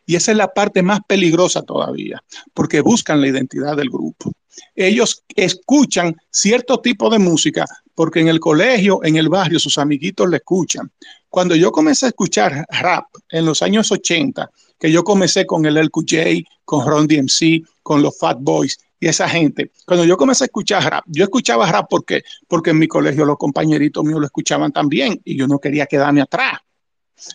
[0.07, 2.23] Y esa es la parte más peligrosa todavía,
[2.55, 4.31] porque buscan la identidad del grupo.
[4.75, 10.29] Ellos escuchan cierto tipo de música porque en el colegio, en el barrio, sus amiguitos
[10.29, 10.91] le escuchan.
[11.29, 15.75] Cuando yo comencé a escuchar rap en los años 80, que yo comencé con el
[15.77, 20.45] LQJ, con Ron DMC, con los Fat Boys y esa gente, cuando yo comencé a
[20.45, 24.71] escuchar rap, yo escuchaba rap porque, porque en mi colegio los compañeritos míos lo escuchaban
[24.71, 26.59] también y yo no quería quedarme atrás.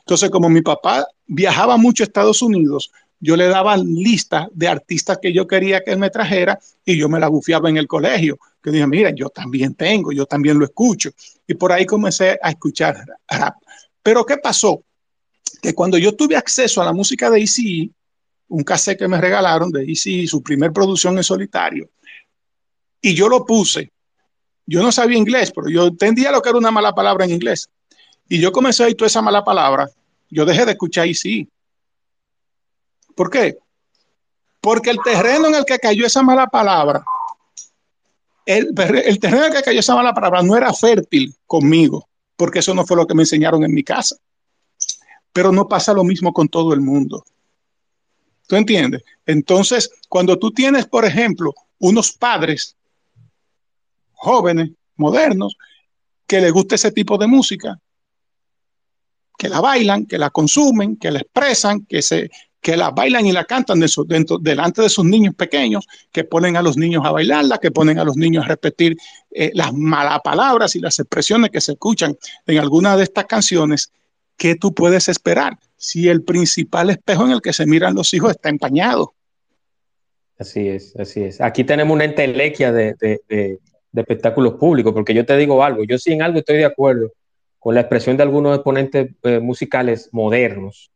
[0.01, 5.19] Entonces, como mi papá viajaba mucho a Estados Unidos, yo le daba lista de artistas
[5.21, 8.39] que yo quería que él me trajera y yo me la bufiaba en el colegio.
[8.63, 11.11] Que dije, mira, yo también tengo, yo también lo escucho.
[11.47, 13.57] Y por ahí comencé a escuchar rap.
[14.03, 14.83] Pero ¿qué pasó?
[15.63, 17.93] Que cuando yo tuve acceso a la música de ICI,
[18.49, 21.91] un cassette que me regalaron de Easy, su primer producción en solitario.
[23.01, 23.91] Y yo lo puse.
[24.67, 27.69] Yo no sabía inglés, pero yo entendía lo que era una mala palabra en inglés.
[28.29, 29.89] Y yo comencé a oír toda esa mala palabra.
[30.29, 31.49] Yo dejé de escuchar Easy.
[33.17, 33.59] ¿Por qué?
[34.61, 37.05] Porque el terreno en el que cayó esa mala palabra,
[38.45, 42.75] el, terreno en el que cayó esa mala palabra no era fértil conmigo, porque eso
[42.75, 44.17] no fue lo que me enseñaron en mi casa.
[45.33, 47.25] Pero no pasa lo mismo con todo el mundo.
[48.47, 49.03] ¿Tú entiendes?
[49.25, 52.77] Entonces, cuando tú tienes, por ejemplo, unos padres
[54.13, 55.57] jóvenes, modernos,
[56.27, 57.81] que les gusta ese tipo de música,
[59.39, 63.33] que la bailan, que la consumen, que la expresan, que, se, que la bailan y
[63.33, 67.59] la cantan dentro, delante de sus niños pequeños, que ponen a los niños a bailarla,
[67.59, 68.97] que ponen a los niños a repetir
[69.31, 72.17] eh, las malas palabras y las expresiones que se escuchan
[72.47, 73.93] en alguna de estas canciones,
[74.37, 78.33] ¿qué tú puedes esperar si el principal espejo en el que se miran los hijos
[78.33, 79.15] está empañado?
[80.39, 81.41] Así es, así es.
[81.41, 83.59] Aquí tenemos una entelequia de, de,
[83.95, 87.13] espectáculos públicos, porque yo te digo algo, yo sí en algo estoy de acuerdo
[87.59, 90.91] con la expresión de algunos exponentes eh, musicales modernos,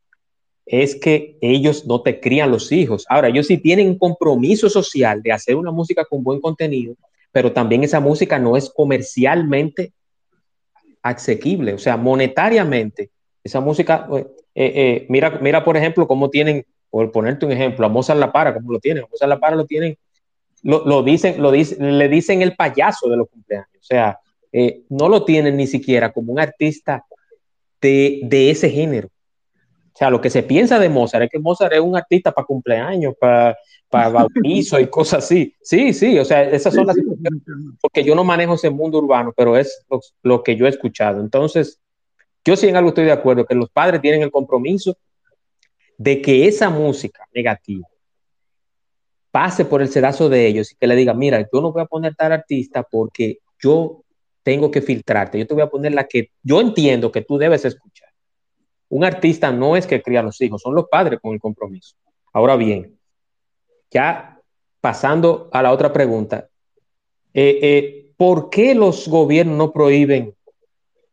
[0.71, 3.05] es que ellos no te crían los hijos.
[3.09, 6.95] Ahora, ellos sí tienen un compromiso social de hacer una música con buen contenido,
[7.33, 9.93] pero también esa música no es comercialmente
[11.03, 13.11] asequible, o sea, monetariamente
[13.43, 17.85] esa música, eh, eh, eh, mira, mira por ejemplo cómo tienen, por ponerte un ejemplo,
[17.85, 19.97] a Mozart La Para, cómo lo tienen, a Mozart La Para lo tienen,
[20.63, 24.21] lo, dicen, lo dicen, le dicen el payaso de los cumpleaños, o sea,
[24.89, 27.05] no lo tienen ni siquiera como un artista
[27.81, 29.09] de, de, ese género.
[29.93, 32.47] O sea, lo que se piensa de Mozart es que Mozart es un artista para
[32.47, 33.57] cumpleaños, para,
[33.89, 35.55] para bautizo y cosas así.
[35.63, 36.97] Sí, sí, o sea, esas son las...
[37.81, 41.21] Porque yo no manejo ese mundo urbano, pero es lo, lo que yo he escuchado.
[41.21, 41.81] Entonces,
[42.45, 44.97] yo sí en algo estoy de acuerdo, que los padres tienen el compromiso
[45.99, 47.87] de que esa música negativa
[49.31, 51.87] pase por el sedazo de ellos y que le diga, mira, yo no voy a
[51.87, 54.03] poner tal artista porque yo
[54.43, 57.65] tengo que filtrarte, yo te voy a poner la que yo entiendo que tú debes
[57.65, 57.90] escuchar.
[58.91, 61.97] Un artista no es que cría a los hijos, son los padres con el compromiso.
[62.33, 62.99] Ahora bien,
[63.91, 64.41] ya
[64.81, 66.49] pasando a la otra pregunta,
[67.33, 70.35] eh, eh, ¿por qué los gobiernos no prohíben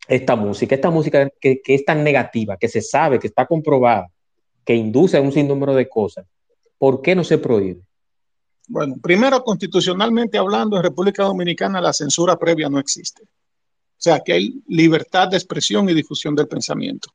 [0.07, 4.07] esta música, esta música que, es tan negativa, que se sabe, que está comprobada,
[4.65, 6.25] que induce a un sinnúmero de cosas,
[6.77, 7.81] ¿por qué no se prohíbe?
[8.69, 13.23] Bueno, primero, constitucionalmente hablando, en República Dominicana la censura previa no existe.
[13.23, 17.09] O sea, que hay libertad de expresión y difusión del pensamiento.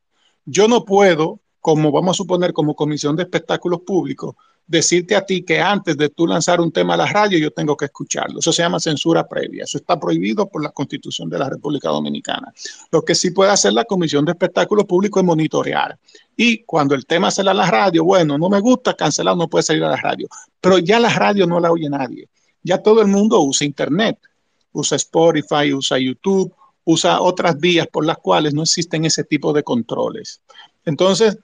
[0.45, 4.35] Yo no puedo, como vamos a suponer, como Comisión de Espectáculos Públicos,
[4.67, 7.77] decirte a ti que antes de tú lanzar un tema a la radio yo tengo
[7.77, 8.39] que escucharlo.
[8.39, 9.65] Eso se llama censura previa.
[9.65, 12.53] Eso está prohibido por la Constitución de la República Dominicana.
[12.91, 15.99] Lo que sí puede hacer la Comisión de Espectáculos Públicos es monitorear.
[16.37, 19.63] Y cuando el tema sale a la radio, bueno, no me gusta, cancelar, no puede
[19.63, 20.29] salir a la radio.
[20.61, 22.29] Pero ya la radio no la oye nadie.
[22.63, 24.19] Ya todo el mundo usa Internet,
[24.73, 29.63] usa Spotify, usa YouTube, usa otras vías por las cuales no existen ese tipo de
[29.63, 30.41] controles.
[30.85, 31.39] Entonces,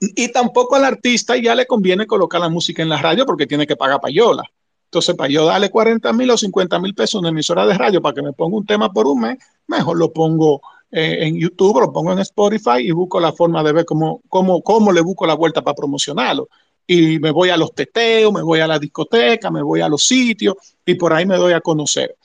[0.00, 3.66] y tampoco al artista ya le conviene colocar la música en la radio porque tiene
[3.66, 4.44] que pagar payola.
[4.84, 8.02] Entonces, para yo darle 40 mil o 50 mil pesos a una emisora de radio
[8.02, 11.80] para que me ponga un tema por un mes, mejor lo pongo eh, en YouTube,
[11.80, 15.26] lo pongo en Spotify y busco la forma de ver cómo, cómo, cómo le busco
[15.26, 16.48] la vuelta para promocionarlo.
[16.86, 20.04] Y me voy a los teteos, me voy a la discoteca, me voy a los
[20.04, 22.16] sitios y por ahí me doy a conocer.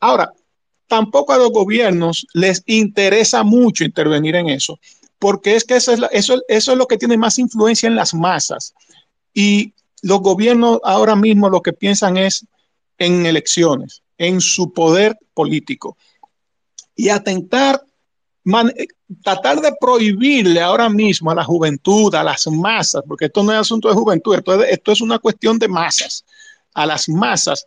[0.00, 0.32] Ahora,
[0.90, 4.80] tampoco a los gobiernos les interesa mucho intervenir en eso,
[5.20, 5.92] porque es que eso
[6.48, 8.74] es, lo que tiene más influencia en las masas.
[9.32, 9.72] Y
[10.02, 12.44] los gobiernos ahora mismo lo que piensan es
[12.98, 15.96] en elecciones, en su poder político.
[16.96, 17.80] Y atentar,
[19.22, 23.58] tratar de prohibirle ahora mismo a la juventud, a las masas, porque esto no es
[23.58, 26.24] asunto de juventud, esto es, esto es una cuestión de masas,
[26.74, 27.64] a las masas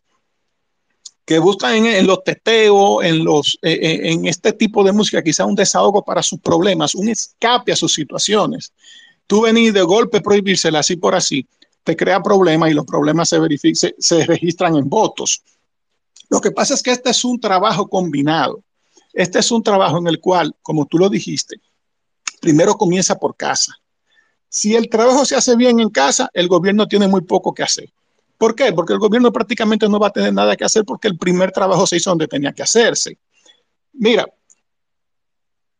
[1.25, 5.45] que buscan en, los teteos, en, los, eh, eh, en este tipo de música, quizá
[5.45, 8.73] un desahogo para sus problemas, un escape a sus situaciones.
[9.25, 11.47] Tú venís de golpe prohibírsela así por así,
[11.83, 13.39] te crea problemas y los problemas se,
[13.73, 15.41] se, se registran en votos.
[16.29, 18.63] Lo que pasa es que este es un trabajo combinado.
[19.13, 21.61] Este es un trabajo en el cual, como tú lo dijiste,
[22.41, 23.73] primero comienza por casa.
[24.49, 27.92] Si el trabajo se hace bien en casa, el gobierno tiene muy poco que hacer.
[28.43, 28.73] ¿Por qué?
[28.73, 31.87] Porque el gobierno prácticamente no va a tener nada que hacer porque el primer trabajo
[31.87, 33.17] se hizo donde tenía que hacerse.
[33.93, 34.27] Mira,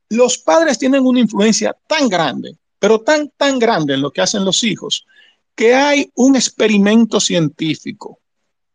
[0.07, 4.45] los padres tienen una influencia tan grande, pero tan, tan grande en lo que hacen
[4.45, 5.05] los hijos,
[5.53, 8.19] que hay un experimento científico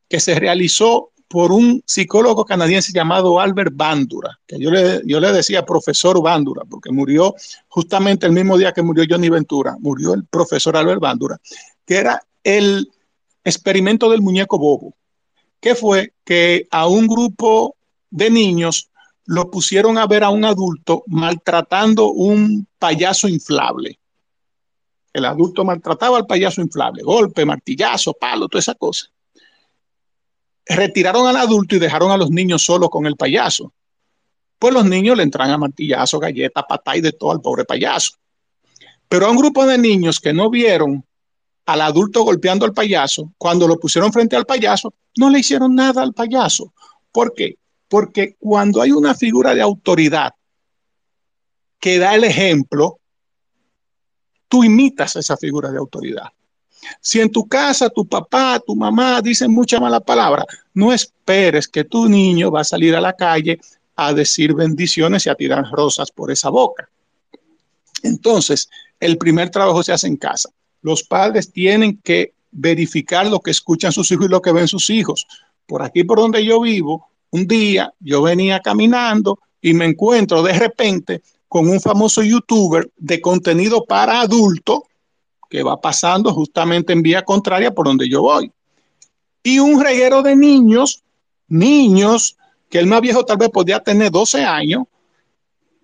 [0.06, 5.32] que se realizó por un psicólogo canadiense llamado Albert Bandura, que yo le, yo le
[5.32, 7.34] decía profesor Bandura, porque murió
[7.68, 11.40] justamente el mismo día que murió Johnny Ventura, murió el profesor Albert Bandura,
[11.86, 12.86] que era el
[13.48, 14.94] experimento del muñeco bobo,
[15.60, 17.76] que fue que a un grupo
[18.10, 18.90] de niños
[19.24, 23.98] lo pusieron a ver a un adulto maltratando un payaso inflable.
[25.12, 29.10] El adulto maltrataba al payaso inflable, golpe, martillazo, palo, toda esa cosa
[30.68, 33.72] retiraron al adulto y dejaron a los niños solos con el payaso.
[34.58, 38.12] Pues los niños le entran a martillazo, galleta, patá y de todo al pobre payaso.
[39.08, 41.04] Pero a un grupo de niños que no vieron
[41.68, 46.02] al adulto golpeando al payaso, cuando lo pusieron frente al payaso, no le hicieron nada
[46.02, 46.72] al payaso.
[47.12, 47.58] ¿Por qué?
[47.88, 50.32] Porque cuando hay una figura de autoridad
[51.78, 53.00] que da el ejemplo,
[54.48, 56.28] tú imitas a esa figura de autoridad.
[57.02, 61.84] Si en tu casa tu papá, tu mamá dicen mucha mala palabra, no esperes que
[61.84, 63.60] tu niño va a salir a la calle
[63.94, 66.88] a decir bendiciones y a tirar rosas por esa boca.
[68.02, 70.48] Entonces, el primer trabajo se hace en casa.
[70.82, 74.90] Los padres tienen que verificar lo que escuchan sus hijos y lo que ven sus
[74.90, 75.26] hijos.
[75.66, 80.52] Por aquí, por donde yo vivo, un día yo venía caminando y me encuentro de
[80.54, 84.80] repente con un famoso youtuber de contenido para adultos
[85.48, 88.52] que va pasando justamente en vía contraria por donde yo voy.
[89.42, 91.02] Y un reguero de niños,
[91.48, 92.36] niños,
[92.68, 94.84] que el más viejo tal vez podía tener 12 años,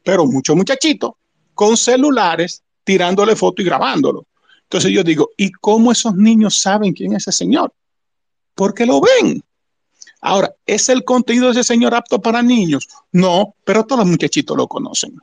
[0.03, 1.17] pero mucho muchachito,
[1.55, 4.27] con celulares tirándole foto y grabándolo.
[4.65, 7.73] Entonces yo digo, ¿y cómo esos niños saben quién es ese señor?
[8.55, 9.43] Porque lo ven.
[10.21, 12.89] Ahora, ¿es el contenido de ese señor apto para niños?
[13.13, 15.21] No, pero todos los muchachitos lo conocen.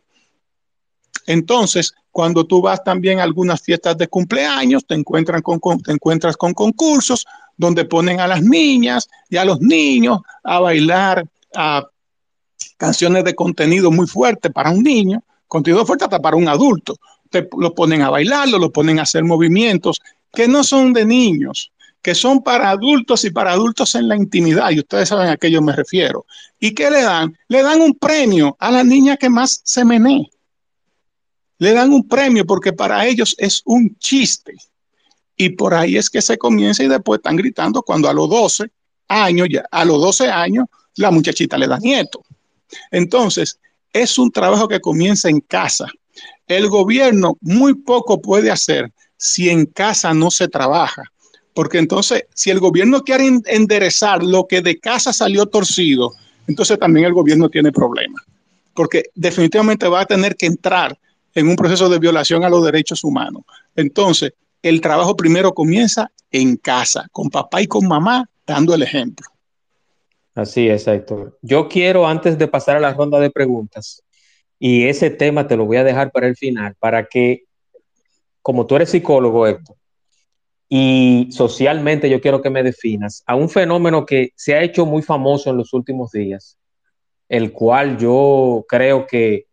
[1.25, 7.25] Entonces, cuando tú vas también a algunas fiestas de cumpleaños, te, con, encuentras con concursos
[7.58, 11.25] donde ponen a las niñas y a los niños a bailar
[11.56, 11.84] a
[12.77, 16.95] canciones de contenido muy fuerte para un niño, contenido fuerte hasta para un adulto.
[17.32, 20.00] Te lo ponen a bailarlo, lo ponen a hacer movimientos
[20.32, 21.72] que no son de niños,
[22.04, 25.50] que son para adultos y para adultos en la intimidad, y ustedes saben a qué
[25.50, 26.26] yo me refiero.
[26.60, 27.36] ¿Y qué le dan?
[27.48, 30.30] Le dan un premio a la niña que más se menee
[31.62, 34.56] le dan un premio porque para ellos es un chiste.
[35.38, 38.65] Y por ahí es que se comienza y después están gritando cuando a los 12
[39.08, 40.65] años, ya, a los 12 años,
[40.96, 42.24] la muchachita le da nieto.
[42.89, 43.60] Entonces,
[43.94, 45.86] es un trabajo que comienza en casa.
[46.58, 51.04] El gobierno muy poco puede hacer si en casa no se trabaja.
[51.54, 56.12] Porque entonces, si el gobierno quiere enderezar lo que de casa salió torcido,
[56.48, 58.24] entonces también el gobierno tiene problemas.
[58.74, 60.98] Porque definitivamente va a tener que entrar
[61.34, 63.44] en un proceso de violación a los derechos humanos.
[63.76, 69.26] Entonces, el trabajo primero comienza en casa, con papá y con mamá, dando el ejemplo.
[70.36, 71.38] Así es, Héctor.
[71.42, 74.04] Yo quiero, antes de pasar a la ronda de preguntas,
[74.63, 77.45] y ese tema te lo voy a dejar para el final, para que,
[78.43, 79.76] como tú eres psicólogo, Héctor,
[80.69, 85.02] y socialmente yo quiero que me definas a un fenómeno que se ha hecho muy
[85.02, 86.60] famoso en los últimos días,
[87.28, 89.47] el cual yo creo que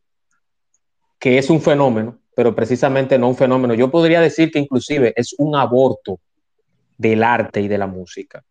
[1.19, 3.73] que es un fenómeno, pero precisamente no un fenómeno.
[3.73, 6.21] Yo podría decir que inclusive es un aborto
[6.99, 8.45] del arte y de la música.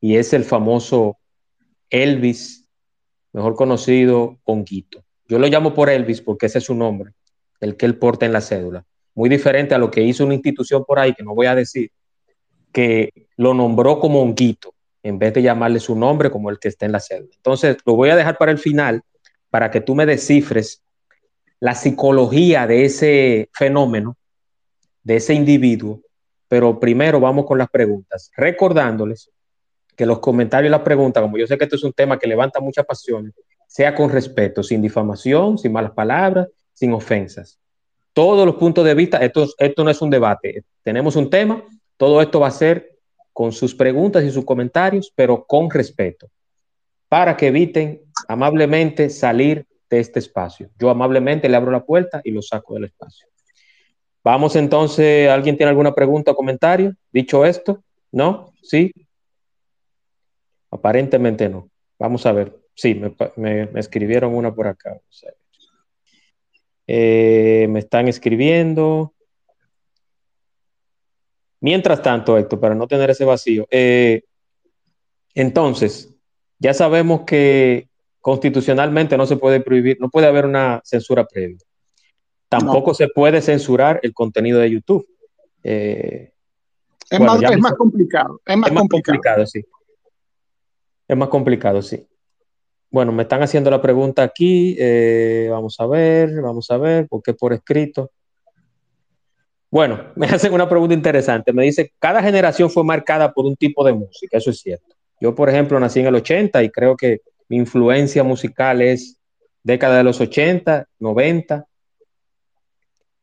[0.00, 1.18] Y es el famoso
[1.88, 2.66] Elvis,
[3.32, 5.04] mejor conocido Honguito.
[5.30, 7.12] Yo lo llamo por Elvis porque ese es su nombre,
[7.60, 8.84] el que él porta en la cédula.
[9.14, 11.92] Muy diferente a lo que hizo una institución por ahí, que no voy a decir,
[12.72, 16.84] que lo nombró como Honguito, en vez de llamarle su nombre como el que está
[16.84, 17.30] en la cédula.
[17.36, 19.02] Entonces, lo voy a dejar para el final,
[19.50, 20.82] para que tú me descifres
[21.60, 24.16] la psicología de ese fenómeno,
[25.04, 26.00] de ese individuo,
[26.48, 29.30] pero primero vamos con las preguntas, recordándoles
[29.94, 32.26] que los comentarios y las preguntas, como yo sé que esto es un tema que
[32.26, 33.32] levanta mucha pasión,
[33.70, 37.60] sea con respeto, sin difamación, sin malas palabras, sin ofensas.
[38.12, 39.46] Todos los puntos de vista, esto,
[39.84, 41.62] no es un debate, tenemos un tema,
[41.96, 42.98] todo esto va a ser
[43.32, 46.28] con sus preguntas y sus comentarios, pero con respeto,
[47.08, 50.68] para que eviten amablemente salir de este espacio.
[50.76, 53.28] Yo amablemente le abro la puerta y lo saco del espacio.
[54.24, 56.92] Vamos entonces, ¿alguien tiene alguna pregunta o comentario?
[57.12, 58.52] Dicho esto, ¿no?
[58.62, 58.92] ¿Sí?
[60.72, 61.70] Aparentemente no.
[62.00, 62.59] Vamos a ver.
[62.74, 63.00] Sí,
[63.36, 65.00] me, escribieron una por acá.
[66.86, 69.14] Eh, me están escribiendo.
[71.60, 74.22] Mientras tanto, Héctor, para no tener ese vacío, eh,
[75.34, 76.14] entonces,
[76.58, 77.88] ya sabemos que
[78.20, 81.58] constitucionalmente no se puede prohibir, no puede haber una censura previa.
[82.48, 85.06] Tampoco se puede censurar el contenido de YouTube.
[85.62, 86.32] Eh,
[87.10, 87.38] es, más,
[87.76, 88.40] complicado.
[88.44, 89.46] Es más, complicado.
[89.46, 89.64] sí.
[91.06, 92.06] Es más complicado, sí.
[92.90, 94.76] Bueno, me están haciendo la pregunta aquí.
[94.78, 98.10] Eh, vamos a ver, vamos a ver, ¿por qué por escrito?
[99.70, 101.52] Bueno, me hacen una pregunta interesante.
[101.52, 104.96] Me dice, cada generación fue marcada por un tipo de música, eso es cierto.
[105.20, 109.18] Yo, por ejemplo, nací en el 80 y creo que mi influencia musical es
[109.62, 111.66] década de los 80, 90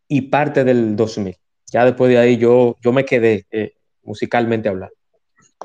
[0.07, 1.35] y parte del 2000.
[1.71, 4.95] Ya después de ahí yo, yo me quedé eh, musicalmente hablando.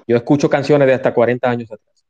[0.07, 2.02] Yo escucho canciones de hasta 40 años atrás.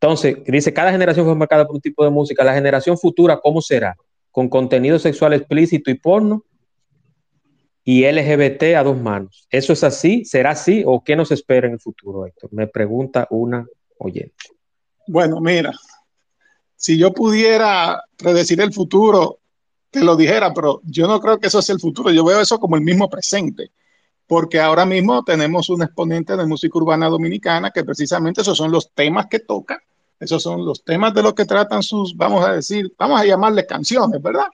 [0.00, 2.44] Entonces, dice, cada generación fue marcada por un tipo de música.
[2.44, 3.96] La generación futura, ¿cómo será?
[4.30, 6.44] Con contenido sexual explícito y porno
[7.82, 9.46] y LGBT a dos manos.
[9.48, 10.24] ¿Eso es así?
[10.24, 10.82] ¿Será así?
[10.84, 12.52] ¿O qué nos espera en el futuro, Héctor?
[12.52, 13.66] Me pregunta una
[13.98, 14.44] oyente.
[15.06, 15.72] Bueno, mira,
[16.74, 19.38] si yo pudiera predecir el futuro,
[19.90, 22.10] te lo dijera, pero yo no creo que eso sea el futuro.
[22.10, 23.70] Yo veo eso como el mismo presente,
[24.26, 28.92] porque ahora mismo tenemos un exponente de música urbana dominicana que precisamente esos son los
[28.92, 29.82] temas que toca,
[30.18, 33.66] esos son los temas de los que tratan sus, vamos a decir, vamos a llamarle
[33.66, 34.48] canciones, ¿verdad?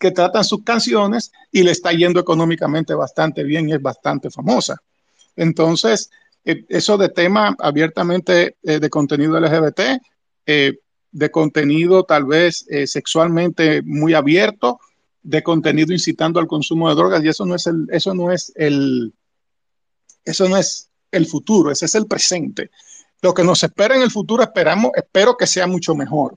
[0.00, 4.80] que tratan sus canciones y le está yendo económicamente bastante bien y es bastante famosa.
[5.36, 6.10] Entonces,
[6.42, 9.80] eh, eso de tema abiertamente eh, de contenido LGBT,
[10.46, 10.78] eh,
[11.12, 14.78] de contenido tal vez sexualmente muy abierto,
[15.22, 18.52] de contenido incitando al consumo de drogas, y eso no es el, eso no es
[18.56, 19.12] el,
[20.24, 22.70] eso no es el futuro, ese es el presente.
[23.22, 26.36] Lo que nos espera en el futuro, esperamos, espero que sea mucho mejor.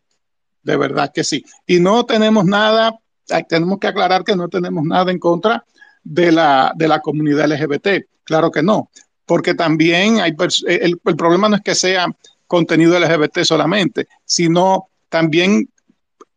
[0.63, 1.43] De verdad que sí.
[1.67, 2.97] Y no tenemos nada
[3.47, 5.65] tenemos que aclarar que no tenemos nada en contra
[6.03, 8.05] de la, de la comunidad LGBT.
[8.23, 8.89] Claro que no,
[9.25, 10.35] porque también hay
[10.67, 12.07] el, el problema no es que sea
[12.47, 15.69] contenido LGBT solamente, sino también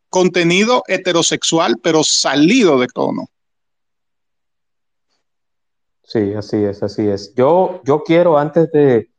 [0.09, 3.27] contenido heterosexual, pero salido de tono.
[6.03, 7.35] Sí, así es, así es.
[7.35, 9.09] Yo, yo quiero, antes de,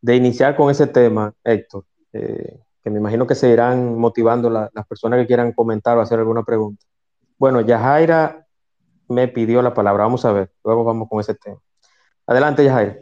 [0.00, 4.86] de iniciar con ese tema, Héctor, eh, que me imagino que se irán motivando las
[4.86, 6.84] personas que quieran comentar o hacer alguna pregunta.
[7.36, 8.46] Bueno, Yajaira
[9.08, 10.04] me pidió la palabra.
[10.04, 11.58] Vamos a ver, luego vamos con ese tema.
[12.26, 12.98] Adelante, Yajaira.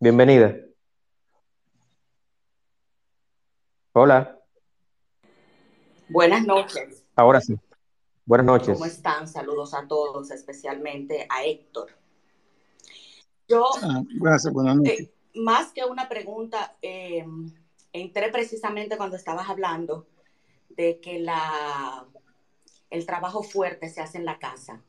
[0.00, 0.56] Bienvenida.
[3.92, 4.33] Hola.
[6.08, 7.04] Buenas noches.
[7.16, 7.54] Ahora sí.
[8.26, 8.74] Buenas noches.
[8.74, 9.28] ¿Cómo están?
[9.28, 11.90] Saludos a todos, especialmente a Héctor.
[13.48, 15.00] Yo, ah, gracias, buenas noches.
[15.00, 17.26] Eh, más que una pregunta, eh,
[17.92, 20.06] entré precisamente cuando estabas hablando
[20.70, 22.06] de que la
[22.90, 24.80] el trabajo fuerte se hace en la casa.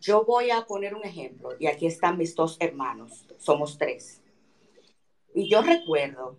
[0.00, 4.20] Yo voy a poner un ejemplo, y aquí están mis dos hermanos, somos tres.
[5.34, 6.36] Y yo recuerdo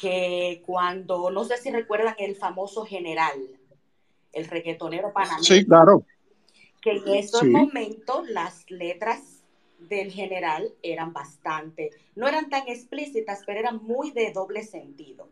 [0.00, 3.34] que cuando, no sé si recuerdan el famoso general,
[4.32, 5.42] el reggaetonero panameño.
[5.42, 6.04] Sí, claro.
[6.80, 9.42] Que en esos momentos las letras
[9.78, 15.28] del general eran bastante, no eran tan explícitas, pero eran muy de doble sentido.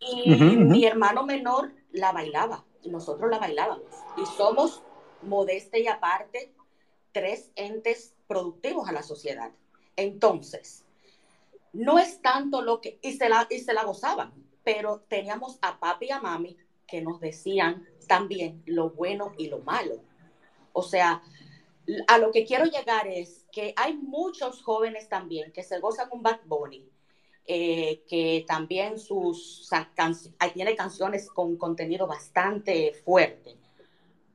[0.00, 3.86] Y mi hermano menor la bailaba nosotros la bailábamos.
[4.16, 4.82] Y somos,
[5.22, 6.52] modesta y aparte,
[7.12, 9.50] tres entes productivos a la sociedad.
[9.96, 10.84] Entonces,
[11.72, 14.32] no es tanto lo que, y se la, y se la gozaban,
[14.64, 16.56] pero teníamos a papi y a mami
[16.86, 20.02] que nos decían también lo bueno y lo malo.
[20.72, 21.22] O sea,
[22.06, 26.22] a lo que quiero llegar es que hay muchos jóvenes también que se gozan un
[26.22, 26.88] Bad Bunny,
[27.44, 29.68] eh, que también sus
[30.54, 33.61] tiene canciones con contenido bastante fuerte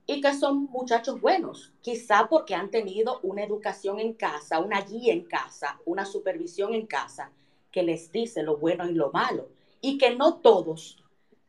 [0.08, 5.14] y que son muchachos buenos, quizá porque han tenido una educación en casa, una guía
[5.14, 7.30] en casa, una supervisión en casa
[7.72, 9.49] que les dice lo bueno y lo malo
[9.82, 10.97] y que no todos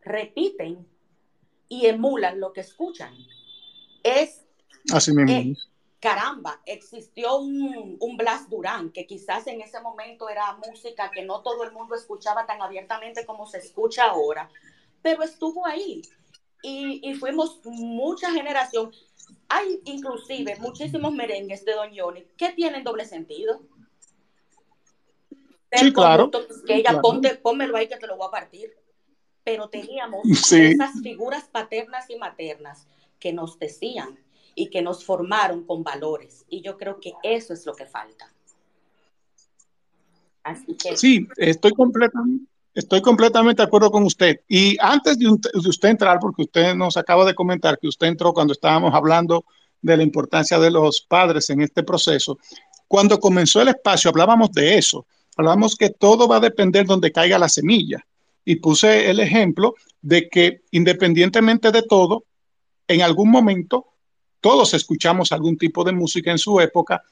[0.03, 0.87] repiten
[1.69, 3.15] y emulan lo que escuchan.
[4.03, 4.45] Es
[4.93, 5.55] Así mismo
[6.01, 11.43] caramba, existió un, un, Blas Durán, que quizás en ese momento era música que no
[11.43, 14.49] todo el mundo escuchaba tan abiertamente como se escucha ahora,
[15.03, 16.03] pero estuvo ahí.
[16.63, 18.93] Y, y fuimos mucha generación.
[19.49, 23.63] Hay inclusive muchísimos merengues de Don Johnny que tienen doble sentido.
[25.73, 26.31] Sí, claro.
[26.67, 28.75] Que ella, ponte, pónmelo ahí que te lo voy a partir.
[29.45, 32.87] Pero teníamos esas figuras paternas y maternas
[33.19, 34.19] que nos decían,
[34.59, 36.45] y que nos formaron con valores.
[36.49, 38.33] Y yo creo que eso es lo que falta.
[40.43, 40.97] Así que...
[40.97, 44.41] Sí, estoy completamente, estoy completamente de acuerdo con usted.
[44.49, 48.53] Y antes de, usted entrar, porque usted nos acaba de comentar que usted entró cuando
[48.53, 49.45] estábamos hablando
[49.83, 52.39] de la importancia de los padres en este proceso,
[52.87, 55.07] cuando comenzó el espacio hablábamos de eso,
[55.37, 58.07] hablábamos que todo va a depender donde caiga la semilla.
[58.45, 62.24] Y puse el ejemplo de que independientemente de todo,
[62.87, 63.87] en algún momento
[64.41, 67.03] todos escuchamos algún tipo de música en su época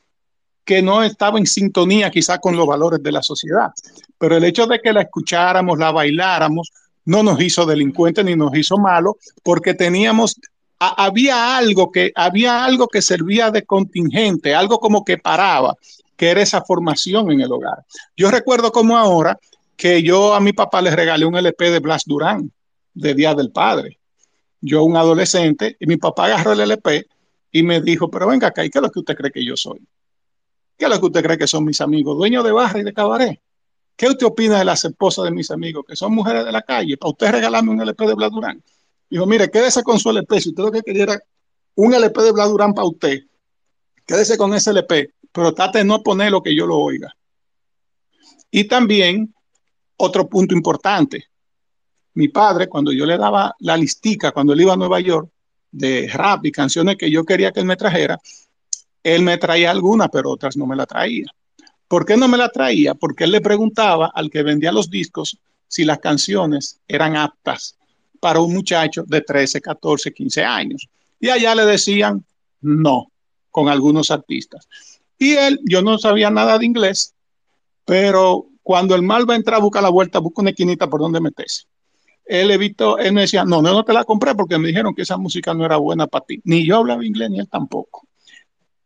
[0.67, 3.71] que no estaba en sintonía quizá con los valores de la sociedad.
[4.19, 6.73] Pero el hecho de que la escucháramos, la bailáramos,
[7.05, 9.15] no nos hizo delincuentes ni nos hizo malos,
[9.45, 10.37] porque teníamos,
[10.81, 15.77] había algo que, había algo que servía de contingente, algo como que paraba,
[16.17, 17.85] que era esa formación en el hogar.
[18.17, 19.39] Yo recuerdo como ahora
[19.77, 22.51] que yo a mi papá le regalé un LP de Blas Durán,
[22.93, 23.99] de Día del Padre.
[24.61, 27.07] Yo, un adolescente, y mi papá agarró el LP
[27.53, 29.57] y me dijo, pero venga acá, ¿y qué es lo que usted cree que yo
[29.57, 29.81] soy?
[30.77, 32.17] ¿Qué es lo que usted cree que son mis amigos?
[32.17, 33.41] Dueños de barra y de cabaret.
[33.97, 36.99] ¿Qué usted opina de las esposas de mis amigos, que son mujeres de la calle?
[36.99, 38.63] Para usted regalarme un LP de Blas Durán.
[39.09, 40.41] Dijo, mire, quédese con su LP.
[40.41, 41.19] Si usted lo que quería
[41.77, 43.21] un LP de Blas Durán para usted,
[44.05, 47.15] quédese con ese LP, pero trate de no poner lo que yo lo oiga.
[48.51, 49.35] Y también,
[49.97, 51.25] otro punto importante.
[52.15, 55.31] Mi padre, cuando yo le daba la listica, cuando él iba a Nueva York,
[55.71, 58.19] de rap y canciones que yo quería que él me trajera,
[59.07, 61.27] él me traía algunas, pero otras no me la traía.
[61.87, 62.95] ¿Por qué no me la traía?
[62.95, 65.39] Porque él le preguntaba al que vendía los discos
[65.69, 67.77] si las canciones eran aptas
[68.19, 70.89] para un muchacho de 13, 14, 15 años.
[71.21, 72.25] Y allá le decían
[72.61, 73.13] no,
[73.53, 74.67] con algunos artistas.
[75.17, 77.15] Y él, yo no sabía nada de inglés,
[77.85, 81.21] pero cuando el mal va a entrar, busca la vuelta, busca una esquinita por donde
[81.21, 81.63] meterse.
[82.25, 85.03] Él evitó, él me decía, no, no, no te la compré porque me dijeron que
[85.03, 86.41] esa música no era buena para ti.
[86.43, 88.06] Ni yo hablaba inglés, ni él tampoco.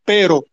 [0.05, 0.45] Pero,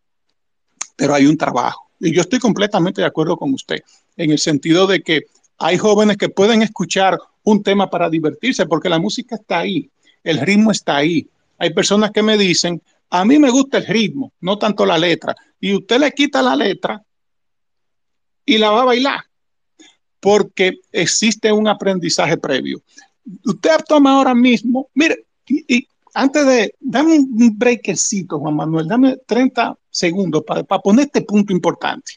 [0.97, 3.81] pero hay un trabajo y yo estoy completamente de acuerdo con usted,
[4.17, 5.23] en el sentido de que
[5.59, 9.91] hay jóvenes que pueden escuchar un tema para divertirse, porque la música está ahí,
[10.23, 11.27] el ritmo está ahí.
[11.59, 12.81] Hay personas que me dicen,
[13.11, 16.55] a mí me gusta el ritmo, no tanto la letra, y usted le quita la
[16.55, 17.03] letra
[18.45, 19.21] y la va a bailar,
[20.21, 22.83] porque existe un aprendizaje previo.
[23.45, 25.89] Usted toma ahora mismo, mire, y,
[26.19, 32.15] antes de, dame un breakcito, Juan Manuel, dame 30 segundos para, poner este punto importante.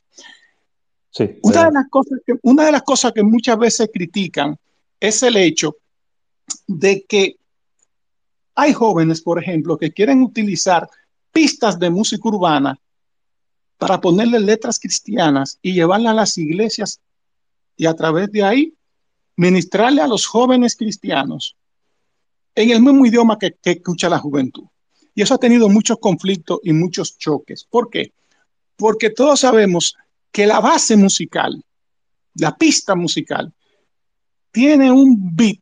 [1.44, 4.58] una, de las cosas que, una de las cosas que muchas veces critican
[5.00, 5.76] es el hecho
[6.66, 7.36] de que
[8.56, 10.90] hay jóvenes, por ejemplo, que quieren utilizar
[11.32, 12.80] pistas de música urbana
[13.78, 17.00] para ponerle letras cristianas y llevarlas a las iglesias
[17.78, 18.74] y a través de ahí
[19.36, 21.56] ministrarle a los jóvenes cristianos
[22.56, 24.66] en el mismo idioma que, escucha la juventud.
[25.14, 27.64] Y eso ha tenido muchos conflictos y muchos choques.
[27.64, 28.14] ¿Por qué?
[28.76, 29.96] Porque todos sabemos
[30.32, 31.64] que la base musical,
[32.36, 33.54] la pista musical,
[34.52, 35.62] tiene un beat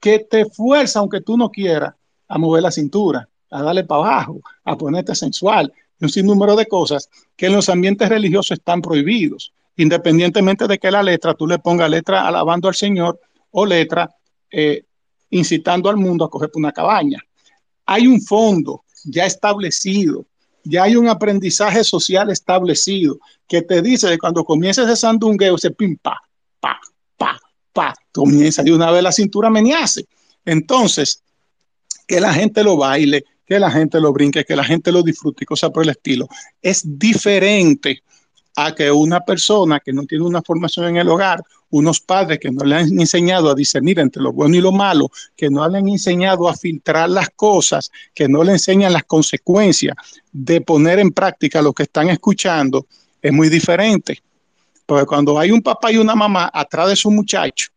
[0.00, 1.94] que te fuerza, aunque tú no quieras,
[2.28, 6.66] a mover la cintura, a darle para abajo, a ponerte sensual, y un sinnúmero de
[6.66, 11.58] cosas que en los ambientes religiosos están prohibidos, independientemente de que la letra, tú le
[11.58, 14.14] pongas letra alabando al Señor o letra
[14.50, 14.84] eh,
[15.34, 17.22] incitando al mundo a coger una cabaña
[17.86, 20.26] hay un fondo ya establecido,
[20.64, 25.70] ya hay un aprendizaje social establecido que te dice que cuando comiences ese sandungueo, se
[25.70, 26.18] pim, pa,
[26.60, 26.80] pa,
[27.16, 27.38] pa,
[27.72, 30.06] pa, comienza de una vez la cintura menease.
[30.44, 31.22] Entonces,
[32.06, 35.44] que la gente lo baile, que la gente lo brinque, que la gente lo disfrute
[35.44, 36.28] y cosas por el estilo,
[36.62, 38.02] es diferente
[38.56, 41.42] a que una persona que no tiene una formación en el hogar,
[41.76, 45.10] unos padres que no le han enseñado a discernir entre lo bueno y lo malo,
[45.36, 49.96] que no le han enseñado a filtrar las cosas, que no le enseñan las consecuencias
[50.30, 52.86] de poner en práctica lo que están escuchando,
[53.20, 54.22] es muy diferente.
[54.86, 57.70] Porque cuando hay un papá y una mamá atrás de su muchacho,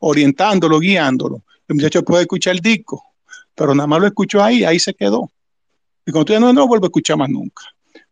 [0.00, 3.02] orientándolo, guiándolo, el muchacho puede escuchar el disco,
[3.54, 5.30] pero nada más lo escuchó ahí, ahí se quedó.
[6.04, 7.64] Y cuando tú no, no lo vuelve a escuchar más nunca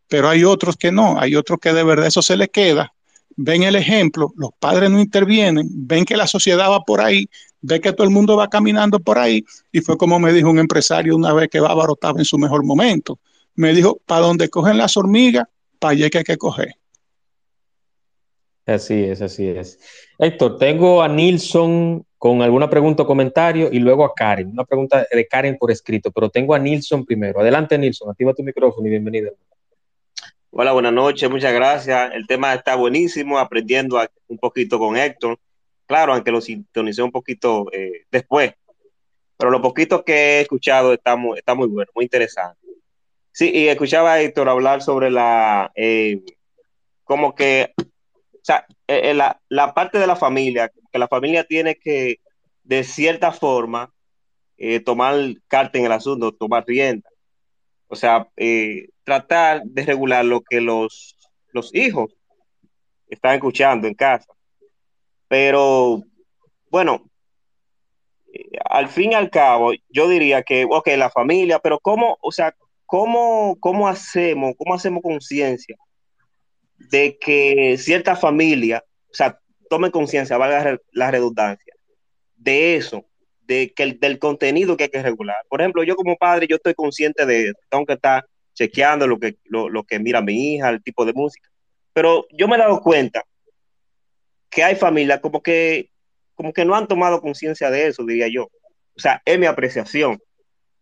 [0.07, 2.93] pero hay otros que no, hay otros que de verdad eso se les queda,
[3.37, 7.29] ven el ejemplo, los padres no intervienen, ven que la sociedad va por ahí,
[7.61, 10.59] ven que todo el mundo va caminando por ahí, y fue como me dijo un
[10.59, 13.19] empresario una vez que Bávaro estaba en su mejor momento.
[13.55, 15.45] Me dijo, para donde cogen las hormigas,
[15.79, 16.75] para allá que hay que coger.
[18.65, 19.79] Así es, así es.
[20.19, 24.49] Héctor, tengo a Nilsson con alguna pregunta o comentario y luego a Karen.
[24.49, 27.39] Una pregunta de Karen por escrito, pero tengo a Nilsson primero.
[27.39, 29.31] Adelante, Nilsson, activa tu micrófono y bienvenido.
[30.59, 32.13] Hola, buenas noches, muchas gracias.
[32.15, 35.37] El tema está buenísimo, aprendiendo un poquito con Héctor.
[35.85, 38.53] Claro, aunque lo sintonicé un poquito eh, después,
[39.37, 42.57] pero lo poquito que he escuchado está muy, está muy bueno, muy interesante.
[43.31, 46.23] Sí, y escuchaba a Héctor hablar sobre la, eh,
[47.03, 51.75] como que, o sea, eh, la, la, parte de la familia, que la familia tiene
[51.75, 52.19] que,
[52.63, 53.93] de cierta forma,
[54.85, 57.07] tomar carta en el asunto, tomar rienda.
[57.87, 61.17] O sea, eh, tratar de regular lo que los,
[61.51, 62.13] los hijos
[63.09, 64.27] están escuchando en casa.
[65.27, 66.03] Pero,
[66.69, 67.09] bueno,
[68.33, 72.31] eh, al fin y al cabo, yo diría que, ok, la familia, pero ¿cómo, o
[72.31, 75.77] sea, cómo, cómo hacemos, cómo hacemos conciencia
[76.77, 81.73] de que cierta familia, o sea, tomen conciencia, valga la redundancia,
[82.35, 83.05] de eso,
[83.47, 85.37] de que el, del contenido que hay que regular.
[85.49, 89.37] Por ejemplo, yo como padre, yo estoy consciente de, tengo que estar chequeando lo que,
[89.45, 91.49] lo, que mira mi hija, el tipo de música,
[91.93, 93.23] pero yo me he dado cuenta
[94.49, 95.91] que hay familias como que,
[96.35, 98.45] como que no han tomado conciencia de eso, diría yo.
[98.45, 100.19] O sea, es mi apreciación.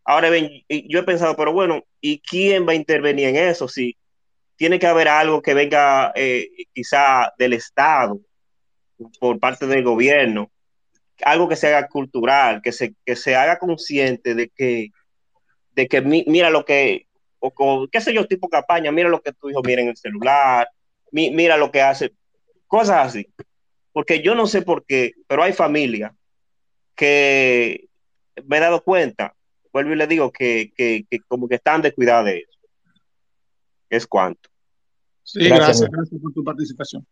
[0.04, 3.68] Ahora ven, yo he pensado, pero bueno, ¿y quién va a intervenir en eso?
[3.68, 3.98] Si
[4.56, 8.20] tiene que haber algo que venga eh, quizá del Estado,
[9.20, 10.52] por parte del gobierno,
[11.24, 14.90] algo que se haga cultural, que se, que se haga consciente de que,
[15.74, 17.08] de que mira lo que,
[17.40, 20.68] o, qué sé yo, tipo campaña, mira lo que tu hijo mira en el celular,
[21.12, 22.14] mira lo que hace,
[22.68, 23.28] cosas así.
[23.92, 26.12] Porque yo no sé por qué, pero hay familias
[26.96, 27.88] que
[28.46, 29.34] me he dado cuenta,
[29.72, 32.60] vuelvo y le digo que, que, que como que están descuidados de eso.
[33.90, 34.50] Es cuanto.
[35.24, 37.06] Sí, gracias, gracias por tu participación.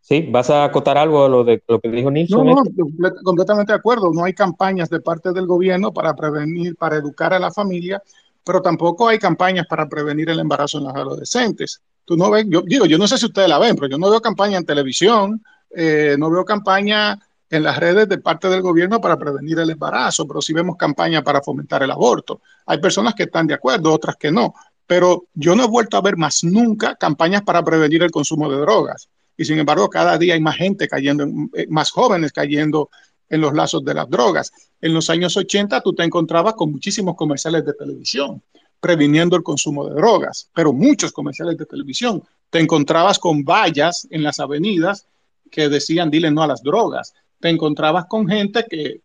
[0.00, 2.46] Sí, ¿vas a acotar algo a lo, de, lo que dijo Nilsson?
[2.46, 4.10] No, no, completamente de acuerdo.
[4.12, 8.02] No hay campañas de parte del gobierno para prevenir, para educar a la familia,
[8.44, 11.80] pero tampoco hay campañas para prevenir el embarazo en los adolescentes.
[12.04, 14.10] Tú no ves, yo digo, yo no sé si ustedes la ven, pero yo no
[14.10, 15.44] veo campaña en televisión,
[15.76, 17.18] eh, no veo campaña
[17.50, 21.22] en las redes de parte del gobierno para prevenir el embarazo, pero sí vemos campaña
[21.22, 22.40] para fomentar el aborto.
[22.66, 24.54] Hay personas que están de acuerdo, otras que no,
[24.86, 28.56] pero yo no he vuelto a ver más nunca campañas para prevenir el consumo de
[28.56, 29.08] drogas
[29.40, 32.90] y sin embargo cada día hay más gente cayendo, eh, más jóvenes cayendo
[33.26, 34.52] en los lazos de las drogas.
[34.82, 38.42] En los años 80 tú te encontrabas con muchísimos comerciales de televisión
[38.80, 42.22] previniendo el consumo de drogas, pero muchos comerciales de televisión.
[42.50, 45.06] Te encontrabas con vallas en las avenidas
[45.50, 47.14] que decían dile no a las drogas.
[47.38, 49.00] Te encontrabas con gente que,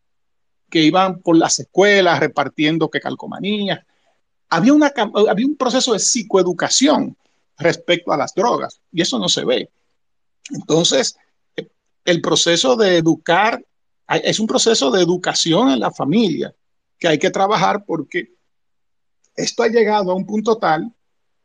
[0.70, 3.86] que iban por las escuelas repartiendo que calcomanías.
[4.50, 4.92] Había, una,
[5.30, 7.16] había un proceso de psicoeducación
[7.58, 9.70] respecto a las drogas y eso no se ve.
[10.52, 11.18] Entonces,
[12.04, 13.64] el proceso de educar
[14.08, 16.56] es un proceso de educación en la familia
[17.00, 18.36] que hay que trabajar porque
[19.36, 20.94] esto ha llegado a un punto tal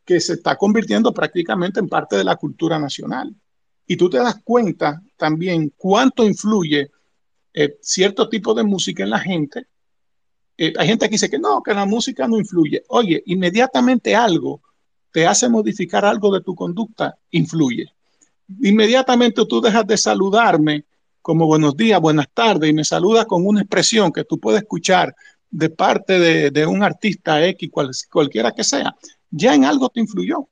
[0.04, 3.34] que se está convirtiendo prácticamente en parte de la cultura nacional.
[3.86, 6.90] Y tú te das cuenta también cuánto influye
[7.52, 9.66] eh, cierto tipo de música en la gente.
[10.56, 12.84] Eh, hay gente que dice que no, que la música no influye.
[12.88, 14.62] Oye, inmediatamente algo
[15.10, 17.92] te hace modificar algo de tu conducta, influye
[18.62, 20.84] inmediatamente tú dejas de saludarme
[21.22, 25.14] como buenos días, buenas tardes, y me saludas con una expresión que tú puedes escuchar
[25.50, 27.70] de parte de, un artista X,
[28.10, 28.94] cualquiera que sea,
[29.30, 30.48] ya en algo te influyó.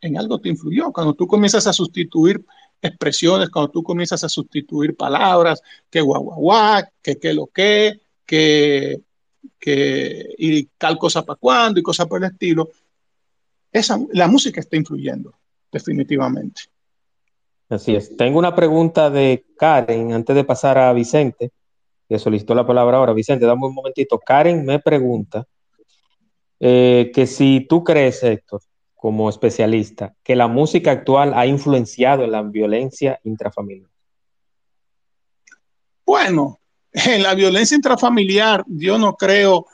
[0.00, 0.92] En algo te influyó.
[0.92, 2.44] Cuando tú comienzas a sustituir
[2.80, 9.00] expresiones, cuando tú comienzas a sustituir palabras, que guau, que que lo que, que,
[9.58, 12.68] que, y tal cosa para cuándo y cosas por el estilo,
[13.72, 15.34] esa, la música está influyendo,
[15.70, 16.73] definitivamente.
[17.74, 18.16] Así es.
[18.16, 21.50] Tengo una pregunta de Karen antes de pasar a Vicente,
[22.08, 23.12] que solicitó la palabra ahora.
[23.12, 24.20] Vicente, dame un momentito.
[24.20, 25.46] Karen me pregunta
[26.60, 28.60] eh, que si tú crees, Héctor,
[28.94, 33.90] como especialista, que la música actual ha influenciado en la violencia intrafamiliar.
[36.06, 36.60] Bueno,
[36.92, 39.66] en la violencia intrafamiliar yo no creo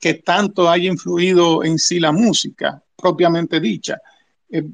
[0.00, 3.98] que tanto haya influido en sí la música propiamente dicha.
[4.50, 4.64] Eh,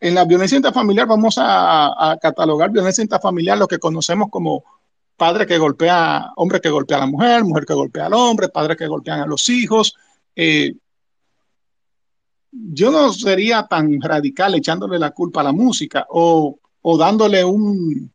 [0.00, 4.64] en la violencia intrafamiliar vamos a, catalogar violencia intrafamiliar lo que conocemos como
[5.16, 8.76] padre que golpea, hombre que golpea a la mujer, mujer que golpea al hombre, padre
[8.76, 9.94] que golpean a los hijos.
[10.34, 10.72] Eh,
[12.50, 16.58] yo no sería tan radical echándole la culpa a la música o,
[16.98, 18.10] dándole un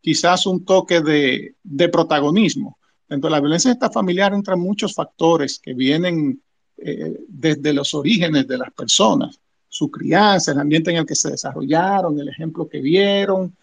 [0.00, 2.78] quizás un toque de, protagonismo.
[3.08, 6.40] Dentro de la violencia intrafamiliar entran muchos factores que vienen
[6.76, 9.40] eh, desde los orígenes de las personas
[9.74, 13.56] su crianza, el ambiente en el que se desarrollaron, el ejemplo que vieron.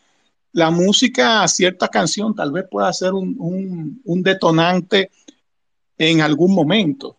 [0.52, 5.10] La música, cierta canción tal vez pueda ser un, detonante
[5.98, 7.16] en algún momento.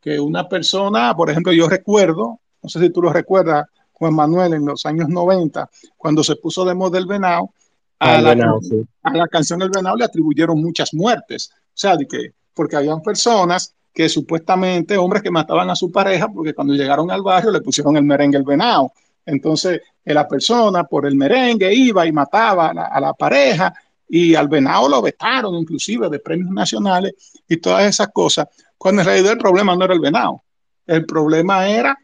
[0.00, 4.54] Que una persona, por ejemplo, yo recuerdo, no sé si tú lo recuerdas, Juan Manuel,
[4.54, 7.50] en los años 90, cuando se puso de moda el venado,
[7.98, 8.60] a, la,
[9.02, 11.50] a la canción El Venado le atribuyeron muchas muertes.
[11.52, 16.28] O sea, de que, porque habían personas que supuestamente hombres que mataban a su pareja
[16.28, 18.92] porque cuando llegaron al barrio le pusieron el merengue el venado.
[19.24, 23.72] Entonces, la persona por el merengue iba y mataba a la, pareja
[24.06, 27.14] y al venado lo vetaron inclusive de premios nacionales
[27.48, 30.42] y todas esas cosas, cuando en realidad el problema no era el venado,
[30.86, 31.98] el problema era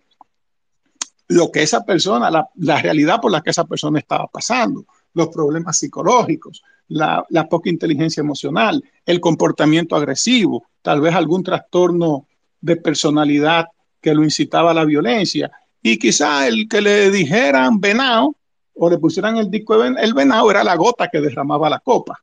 [1.28, 5.28] lo que esa persona, la, la realidad por la que esa persona estaba pasando, los
[5.28, 12.26] problemas psicológicos, la, poca inteligencia emocional, el comportamiento agresivo, tal vez algún trastorno
[12.60, 13.66] de personalidad
[14.00, 15.50] que lo incitaba a la violencia.
[15.84, 18.36] y quizá el que le dijeran venado
[18.76, 22.22] o le pusieran el disco de el venado era la gota que derramaba la copa,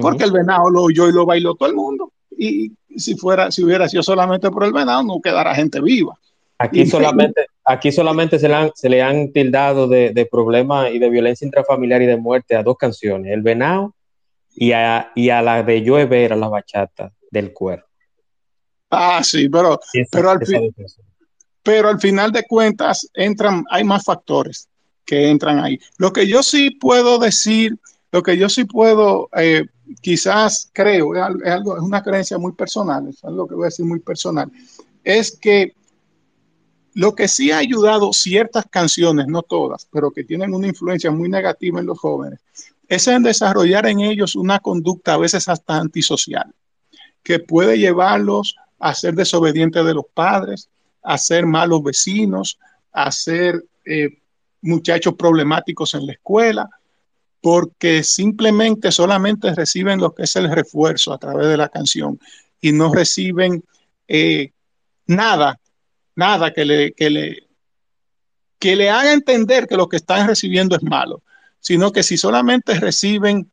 [0.00, 2.12] porque el venado lo oyó y lo bailó todo el mundo.
[2.36, 6.14] Y si fuera, si hubiera sido solamente por el venado, no quedara gente viva.
[6.58, 10.98] Aquí solamente, aquí solamente se le han, se le han tildado de, de problemas y
[10.98, 13.94] de violencia intrafamiliar y de muerte a dos canciones, el venado
[14.60, 17.86] y a, y a la de Joe a la bachata del cuerpo.
[18.90, 19.78] Ah, sí, pero,
[20.10, 20.40] pero, al
[21.62, 24.68] pero al final de cuentas entran, hay más factores
[25.04, 25.78] que entran ahí.
[25.98, 27.78] Lo que yo sí puedo decir,
[28.10, 29.66] lo que yo sí puedo, eh,
[30.00, 33.86] quizás creo, es algo, es una creencia muy personal, es algo que voy a decir
[33.86, 34.50] muy personal,
[35.04, 35.72] es que
[36.94, 41.28] lo que sí ha ayudado ciertas canciones, no todas, pero que tienen una influencia muy
[41.28, 42.40] negativa en los jóvenes,
[42.88, 46.54] es en desarrollar en ellos una conducta a veces hasta antisocial,
[47.22, 50.70] que puede llevarlos a ser desobedientes de los padres,
[51.02, 52.58] a ser malos vecinos,
[52.92, 54.18] a ser eh,
[54.62, 56.68] muchachos problemáticos en la escuela,
[57.40, 62.18] porque simplemente solamente reciben lo que es el refuerzo a través de la canción
[62.60, 63.62] y no reciben
[64.08, 64.52] eh,
[65.06, 65.60] nada
[66.18, 67.48] nada que le, que le,
[68.58, 71.22] que le haga entender que lo que están recibiendo es malo,
[71.60, 73.50] sino que si solamente reciben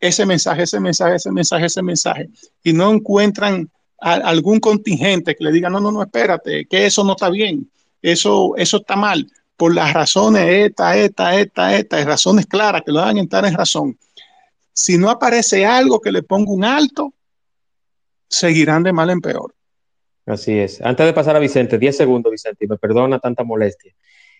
[0.00, 2.28] ese mensaje, ese mensaje, ese mensaje, ese mensaje,
[2.62, 7.12] y no encuentran algún contingente que le diga, no, no, no, espérate, que eso no
[7.12, 7.70] está bien,
[8.02, 9.26] eso, eso está mal,
[9.56, 13.98] por las razones esta, esta, esta, esta, razones claras que lo hagan entrar en razón.
[14.72, 17.14] Si no aparece algo que le ponga un alto,
[18.28, 19.54] seguirán de mal en peor.
[20.26, 20.82] Así es.
[20.82, 23.94] Antes de pasar a Vicente, 10 segundos, Vicente, y me perdona tanta molestia.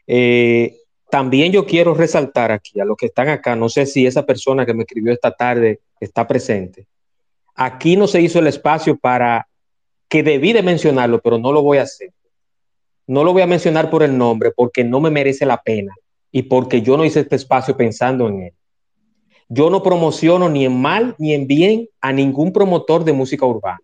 [0.06, 0.76] Eh,
[1.10, 4.66] también yo quiero resaltar aquí a los que están acá, no sé si esa persona
[4.66, 6.86] que me escribió esta tarde está presente.
[7.54, 9.46] Aquí no se hizo el espacio para
[10.08, 12.12] que debí de mencionarlo, pero no lo voy a hacer.
[13.06, 15.94] No lo voy a mencionar por el nombre porque no me merece la pena
[16.32, 18.52] y porque yo no hice este espacio pensando en él.
[19.48, 23.80] Yo no promociono ni en mal ni en bien a ningún promotor de música urbana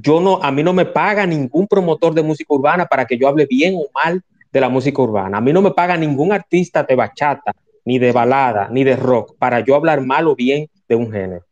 [0.00, 3.28] yo no, a mí no me paga ningún promotor de música urbana para que yo
[3.28, 4.22] hable bien o mal
[4.52, 5.38] de la música urbana.
[5.38, 9.36] A mí no me paga ningún artista de bachata, ni de balada, ni de rock
[9.38, 11.44] para yo hablar mal o bien de un género.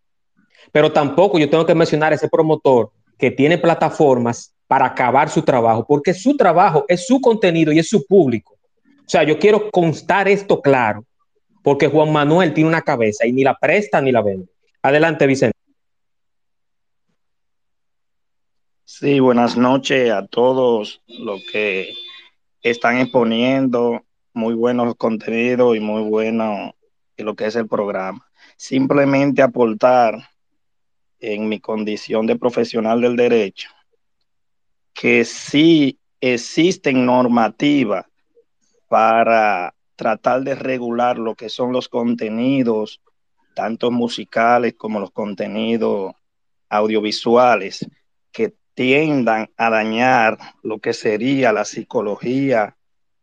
[0.72, 5.42] Pero tampoco yo tengo que mencionar a ese promotor que tiene plataformas para acabar su
[5.42, 8.54] trabajo, porque su trabajo es su contenido y es su público.
[8.54, 11.04] O sea, yo quiero constar esto claro,
[11.62, 14.48] porque Juan Manuel tiene una cabeza y ni la presta ni la vende.
[14.82, 15.56] Adelante, Vicente.
[18.84, 21.92] Sí, buenas noches a todos los que
[22.62, 24.02] están exponiendo
[24.32, 26.74] muy buenos contenidos y muy bueno
[27.16, 28.26] en lo que es el programa.
[28.56, 30.28] Simplemente aportar
[31.20, 33.70] en mi condición de profesional del derecho
[34.92, 38.06] que sí existen normativas
[38.88, 43.02] para tratar de regular lo que son los contenidos,
[43.54, 46.14] tanto musicales como los contenidos
[46.68, 47.86] audiovisuales,
[48.76, 52.76] tiendan a dañar lo que sería la psicología,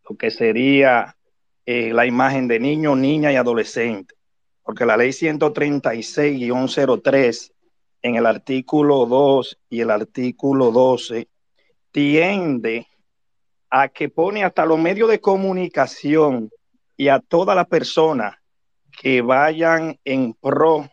[0.09, 1.15] lo que sería
[1.65, 4.15] eh, la imagen de niño, niña y adolescente.
[4.63, 7.51] Porque la ley 136-03
[8.01, 11.27] en el artículo 2 y el artículo 12
[11.91, 12.87] tiende
[13.69, 16.49] a que pone hasta los medios de comunicación
[16.97, 18.37] y a todas las personas
[18.99, 20.89] que vayan en pro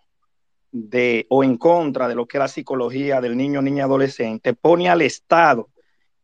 [0.72, 4.88] de o en contra de lo que es la psicología del niño, niña, adolescente, pone
[4.88, 5.68] al Estado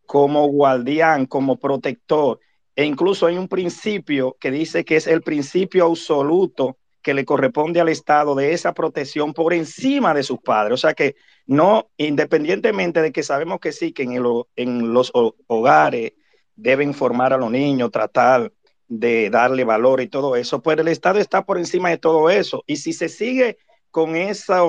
[0.07, 2.41] como guardián, como protector,
[2.77, 7.81] e incluso hay un principio que dice que es el principio absoluto que le corresponde
[7.81, 10.75] al Estado de esa protección por encima de sus padres.
[10.75, 11.17] O sea que
[11.47, 14.21] no, independientemente de que sabemos que sí, que en,
[14.57, 16.13] en los hogares
[16.57, 18.53] deben formar a los niños, tratar
[18.89, 22.63] de darle valor y todo eso, pues el Estado está por encima de todo eso.
[22.67, 23.59] Y si se sigue
[23.97, 24.61] con esa,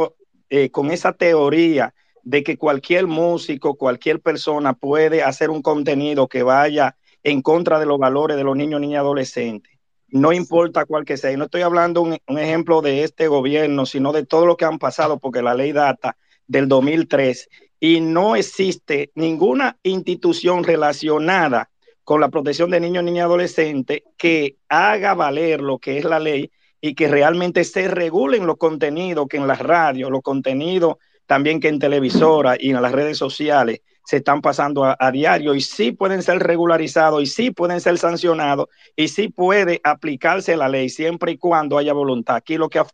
[0.50, 6.44] eh, con esa teoría de que cualquier músico, cualquier persona puede hacer un contenido que
[6.44, 9.74] vaya en contra de los valores de los niños, niñas, adolescentes.
[10.08, 11.34] No importa cuál que sea.
[11.34, 14.64] Y no estoy hablando un, un ejemplo de este gobierno, sino de todo lo que
[14.64, 16.16] han pasado, porque la ley data
[16.48, 17.50] del 2003
[17.82, 21.70] y no existe ninguna institución relacionada
[22.06, 26.50] con la protección de niños, niñas, adolescentes que haga valer lo que es la ley
[26.82, 31.68] y que realmente se regulen los contenidos que en las radios, los contenidos también que
[31.68, 36.24] en televisora y en las redes sociales se están pasando a, diario y sí pueden
[36.24, 41.38] ser regularizados y sí pueden ser sancionados y sí puede aplicarse la ley siempre y
[41.38, 42.38] cuando haya voluntad.
[42.38, 42.88] Aquí lo que ha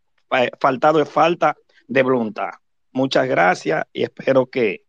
[0.60, 1.56] faltado es falta
[1.88, 2.50] de voluntad.
[2.92, 4.86] Muchas gracias y espero que,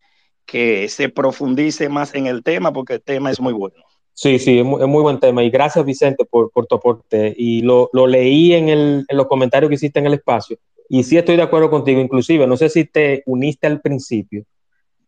[0.47, 3.85] que se profundice más en el tema porque el tema es muy bueno.
[4.15, 5.43] Sí, sí, es muy, buen tema.
[5.43, 7.35] Y gracias, Vicente, por, por tu aporte.
[7.37, 10.57] Y lo, leí en, el, en los comentarios que hiciste en el espacio.
[10.89, 12.01] Y sí estoy de acuerdo contigo.
[12.01, 14.45] Inclusive, no sé si te uniste al principio.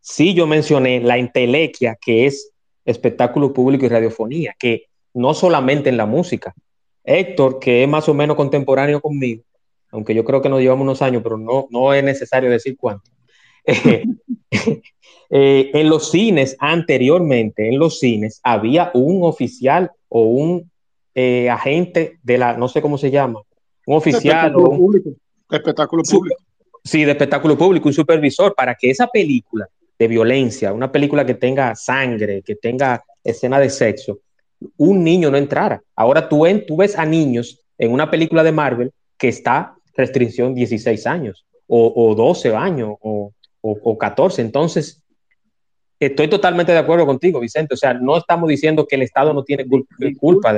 [0.01, 2.51] Sí, yo mencioné la intelequia, que es
[2.83, 6.53] espectáculo público y radiofonía, que no solamente en la música.
[7.03, 9.43] Héctor, que es más o menos contemporáneo conmigo,
[9.91, 13.09] aunque yo creo que nos llevamos unos años, pero no, no es necesario decir cuánto.
[15.29, 20.71] Eh, en los cines, anteriormente, en los cines, había un oficial o un
[21.13, 23.41] eh, agente de la, no sé cómo se llama,
[23.85, 25.09] un oficial o un, público.
[25.51, 26.41] espectáculo público.
[26.81, 29.67] Sí, de espectáculo público, un supervisor, para que esa película
[29.99, 34.19] de violencia, una película que tenga sangre, que tenga escena de sexo,
[34.77, 35.81] un niño no entrara.
[35.95, 40.53] Ahora tú, en, tú ves a niños en una película de Marvel que está restricción
[40.53, 44.41] 16 años o, o 12 años o, o, 14.
[44.41, 45.03] Entonces,
[45.99, 47.73] estoy totalmente de acuerdo contigo, Vicente.
[47.73, 49.65] O sea, no estamos diciendo que el Estado no tiene
[50.19, 50.53] culpa.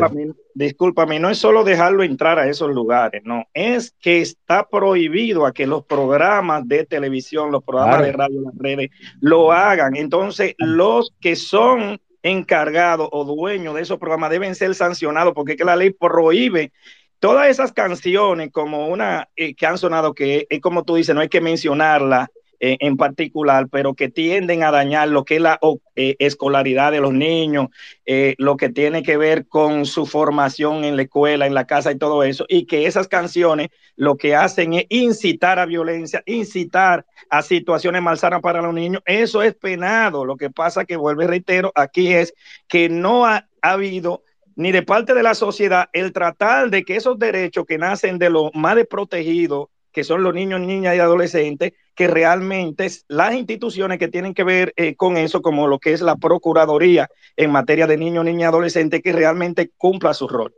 [0.53, 5.53] Discúlpame, no es solo dejarlo entrar a esos lugares, no, es que está prohibido a
[5.53, 8.89] que los programas de televisión, los programas de radio, las redes,
[9.21, 9.95] lo hagan.
[9.95, 15.63] Entonces, los que son encargados o dueños de esos programas deben ser sancionados porque que
[15.63, 16.73] la ley prohíbe
[17.19, 21.21] todas esas canciones como una eh, que han sonado que es como tú dices, no
[21.21, 22.29] hay que mencionarla
[22.59, 25.59] en particular, pero que tienden a dañar lo que es la
[25.95, 27.67] eh, escolaridad de los niños,
[28.05, 31.91] eh, lo que tiene que ver con su formación en la escuela, en la casa
[31.91, 37.05] y todo eso, y que esas canciones lo que hacen es incitar a violencia, incitar
[37.29, 39.01] a situaciones malsanas para los niños.
[39.05, 40.25] Eso es penado.
[40.25, 42.33] Lo que pasa que, vuelve, reitero, aquí es
[42.67, 44.23] que no ha, ha habido
[44.55, 48.29] ni de parte de la sociedad el tratar de que esos derechos que nacen de
[48.29, 54.07] los más desprotegidos que son los niños, niñas y adolescentes, que realmente las instituciones que
[54.07, 57.97] tienen que ver eh, con eso, como lo que es la Procuraduría en materia de
[57.97, 60.53] niños, niñas y adolescentes, que realmente cumpla su rol.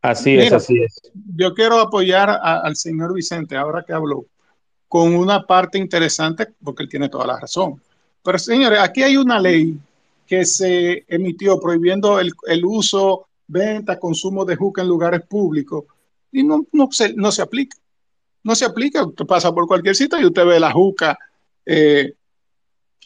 [0.00, 1.00] Así es, así es.
[1.36, 4.26] Yo quiero apoyar al señor Vicente, ahora que habló,
[4.88, 7.80] con una parte interesante, porque él tiene toda la razón.
[8.24, 9.78] Pero señores, aquí hay una ley
[10.26, 15.84] que se emitió prohibiendo el, el uso, venta, consumo de juca en lugares públicos
[16.32, 17.76] y no, no, se, no se aplica.
[18.42, 21.16] No se aplica, usted pasa por cualquier sitio y usted ve la juca
[21.64, 22.14] eh,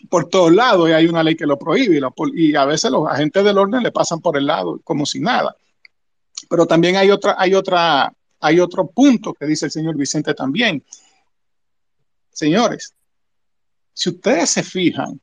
[0.09, 2.01] por todos lados y hay una ley que lo prohíbe
[2.35, 5.55] y, a veces los agentes del orden le pasan por el lado como si nada.
[6.49, 10.83] Pero también hay otra, hay otra, hay otro punto que dice el señor Vicente también.
[12.31, 12.95] Señores,
[13.93, 15.21] si ustedes se fijan,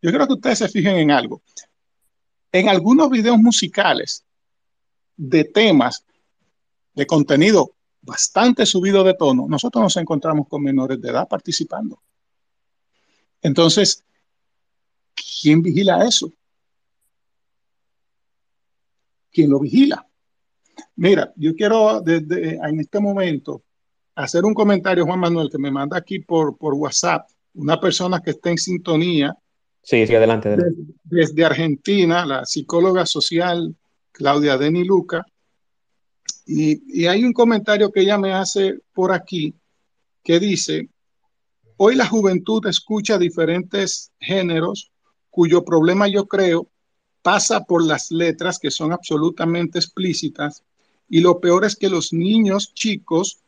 [0.00, 1.42] yo creo que ustedes se fijen en algo.
[2.50, 4.24] En algunos videos musicales
[5.16, 6.04] de temas
[6.94, 12.02] de contenido bastante subido de tono, nosotros nos encontramos con menores de edad participando.
[13.40, 14.04] Entonces,
[15.14, 16.32] ¿quién vigila eso?
[19.30, 20.06] ¿Quién lo vigila?
[20.96, 23.62] Mira, yo quiero desde en este momento
[24.14, 28.30] hacer un comentario, Juan Manuel, que me manda aquí por, por WhatsApp, una persona que
[28.30, 29.36] está en sintonía.
[29.82, 30.56] Sí, sí, adelante.
[31.02, 33.74] Desde, Argentina, la psicóloga social
[34.12, 35.26] Claudia Deni Luca,
[36.46, 39.54] y, hay un comentario que ella me hace por aquí
[40.22, 40.88] que dice,
[41.76, 44.90] hoy la juventud escucha diferentes géneros
[45.30, 46.68] cuyo problema yo creo
[47.22, 50.62] pasa por las letras que son absolutamente explícitas
[51.08, 53.40] y lo peor es que los niños chicos,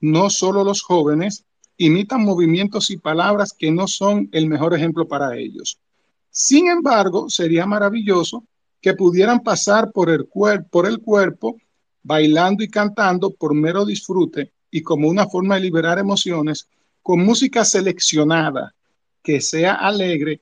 [0.00, 1.44] no solo los jóvenes,
[1.76, 5.78] imitan movimientos y palabras que no son el mejor ejemplo para ellos.
[6.30, 8.44] Sin embargo, sería maravilloso
[8.80, 11.56] que pudieran pasar por el, por el cuerpo
[12.08, 16.66] bailando y cantando por mero disfrute y como una forma de liberar emociones,
[17.02, 18.74] con música seleccionada
[19.22, 20.40] que sea alegre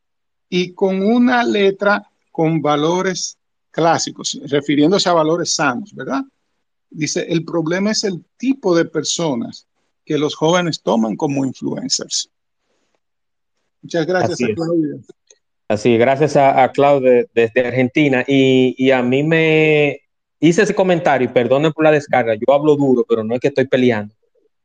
[0.48, 3.36] y con una letra con valores
[3.72, 6.22] clásicos, refiriéndose a valores sanos, ¿verdad?
[6.88, 9.66] Dice, el problema es el tipo de personas
[10.04, 12.30] que los jóvenes toman como influencers.
[13.82, 14.96] Muchas gracias Así a Claudia.
[15.68, 18.24] Así, gracias a, Claudia desde Argentina.
[18.28, 20.05] y, a mí me,
[20.40, 23.48] hice ese comentario y perdonen por la descarga, yo hablo duro, pero no es que
[23.48, 24.14] estoy peleando,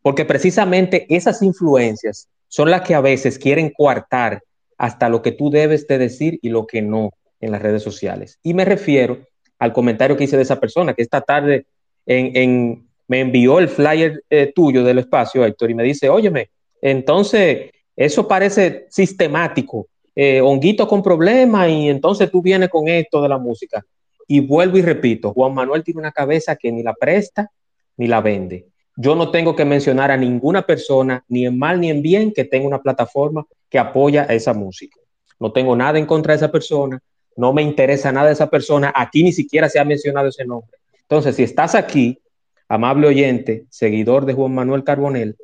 [0.01, 4.41] porque precisamente esas influencias son las que a veces quieren coartar
[4.77, 8.39] hasta lo que tú debes de decir y lo que no en las redes sociales.
[8.43, 9.19] Y me refiero
[9.59, 11.65] al comentario que hice de esa persona que esta tarde
[12.05, 16.49] me envió el flyer eh, tuyo del espacio, Héctor, y me dice, óyeme,
[16.81, 23.29] entonces eso parece sistemático, eh, honguito con problemas y entonces tú vienes con esto de
[23.29, 23.85] la música.
[24.33, 27.51] Y vuelvo y repito, Juan Manuel tiene una cabeza que ni la presta
[27.97, 28.69] ni la vende.
[28.95, 32.45] Yo no tengo que mencionar a ninguna persona, ni en mal ni en bien, que
[32.45, 34.97] tenga una plataforma que apoya a esa música.
[35.37, 36.97] No tengo nada en contra de esa persona,
[37.35, 40.77] no me interesa nada de esa persona, aquí ni siquiera se ha mencionado ese nombre.
[41.01, 42.21] Entonces, si estás aquí,
[42.69, 45.35] amable oyente, seguidor de Juan Manuel Carbonel,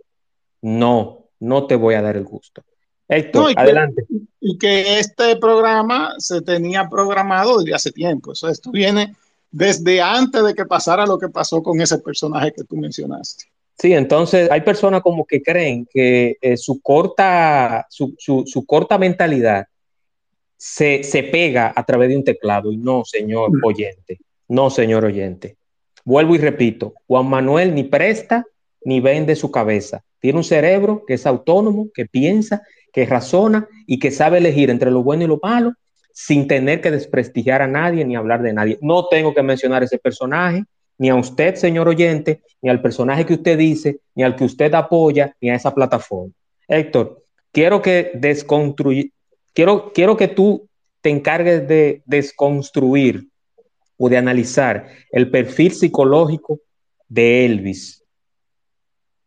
[0.61, 2.63] no, no te voy a dar el gusto.
[3.09, 4.05] Héctor, adelante.
[4.41, 8.33] y que este programa se tenía programado desde hace tiempo.
[8.33, 9.15] Eso, esto viene
[9.51, 13.45] desde antes de que pasara lo que pasó con ese personaje que tú mencionaste.
[13.79, 19.67] Sí, entonces hay personas como que creen que eh, su, corta, su, su, corta mentalidad
[20.57, 25.57] se, se, pega a través de un teclado y no, señor oyente, no, señor oyente.
[26.03, 28.45] Vuelvo y repito, Juan Manuel ni presta
[28.83, 30.03] ni vende su cabeza.
[30.19, 32.63] Tiene un cerebro que es autónomo, que piensa,
[32.97, 35.75] que razona y que sabe elegir entre lo bueno y lo malo
[36.11, 38.79] sin tener que desprestigiar a nadie ni hablar de nadie.
[38.81, 40.63] No tengo que mencionar ese personaje,
[40.97, 44.73] ni a usted, señor oyente, ni al personaje que usted dice, ni al que usted
[44.73, 46.33] apoya, ni a esa plataforma.
[46.67, 48.19] Héctor, quiero que
[49.53, 50.67] quiero, quiero que tú
[50.99, 53.27] te encargues de desconstruir
[53.95, 56.61] o de analizar el perfil psicológico
[57.07, 58.03] de Elvis,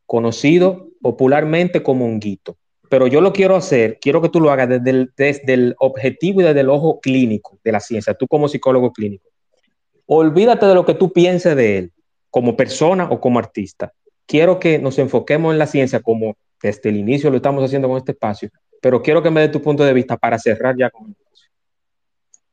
[0.07, 2.57] conocido popularmente como Honguito.
[2.91, 6.41] Pero yo lo quiero hacer, quiero que tú lo hagas desde el, desde el objetivo
[6.41, 9.29] y desde el ojo clínico de la ciencia, tú como psicólogo clínico.
[10.07, 11.93] Olvídate de lo que tú pienses de él,
[12.31, 13.93] como persona o como artista.
[14.27, 17.97] Quiero que nos enfoquemos en la ciencia como desde el inicio lo estamos haciendo con
[17.97, 18.51] este espacio,
[18.83, 21.17] pero quiero que me dé tu punto de vista para cerrar ya con el.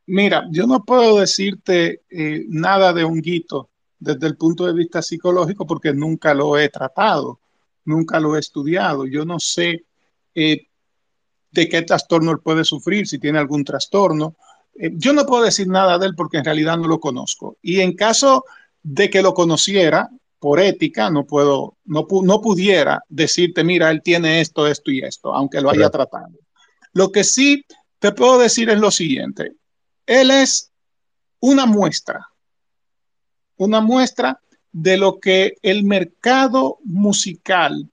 [0.06, 5.02] Mira, yo no puedo decirte eh, nada de un guito desde el punto de vista
[5.02, 7.40] psicológico porque nunca lo he tratado,
[7.86, 9.08] nunca lo he estudiado.
[9.08, 9.87] Yo no sé
[10.38, 10.68] eh,
[11.50, 14.36] de qué trastorno él puede sufrir, si tiene algún trastorno.
[14.76, 17.58] Eh, yo no puedo decir nada de él porque en realidad no lo conozco.
[17.64, 18.46] Y en caso
[18.84, 24.40] de que lo conociera, por ética, no puedo, no, no pudiera decirte, mira, él tiene
[24.40, 26.38] esto, esto y esto, aunque lo haya tratado.
[26.94, 27.66] Lo que sí
[27.98, 29.54] te puedo decir es lo siguiente.
[30.06, 30.72] Él es
[31.40, 32.28] una muestra,
[33.56, 34.40] una muestra
[34.72, 37.90] de lo que el mercado musical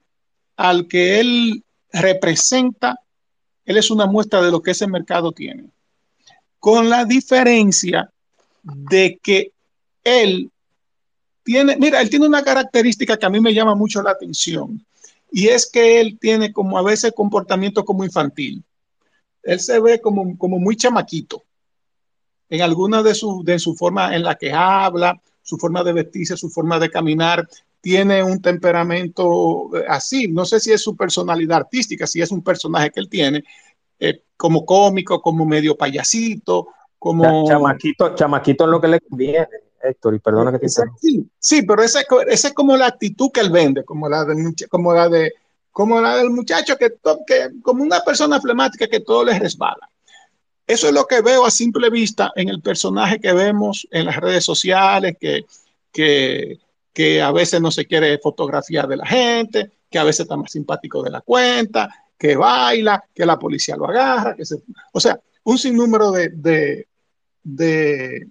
[0.55, 1.64] al que él
[1.95, 2.99] representa,
[3.65, 5.69] él es una muestra de lo que ese mercado tiene.
[6.59, 8.11] Con la diferencia
[8.63, 9.51] de que
[10.03, 10.51] él
[11.43, 14.83] tiene, mira, él tiene una característica que a mí me llama mucho la atención
[15.31, 18.63] y es que él tiene como a veces comportamiento como infantil.
[19.43, 21.43] Él se ve como, como muy chamaquito
[22.49, 26.37] en alguna de su, de su forma en la que habla, su forma de vestirse,
[26.37, 27.47] su forma de caminar,
[27.85, 30.27] tiene un temperamento eh, así.
[30.27, 33.43] No sé si es su personalidad artística, si es un personaje que él tiene,
[33.99, 37.47] eh, como cómico, como medio payasito, como...
[37.47, 39.47] Chamaquito, chamaquito es lo que le conviene,
[39.83, 43.51] Héctor, y perdona que te sí, sí, pero esa, es como la actitud que él
[43.51, 45.31] vende, como la, de, como la, de,
[45.69, 46.89] como la del muchacho, que,
[47.27, 49.87] que como una persona flemática que todo le resbala.
[50.65, 54.15] Eso es lo que veo a simple vista en el personaje que vemos en las
[54.15, 55.45] redes sociales, que,
[55.91, 56.57] que,
[57.21, 61.03] a veces no se quiere fotografiar de la gente, que a veces está más simpático
[61.03, 64.57] de la cuenta, que baila, que la policía lo agarra, que se,
[64.93, 66.87] o sea, un sinnúmero de, de,
[67.43, 68.27] de,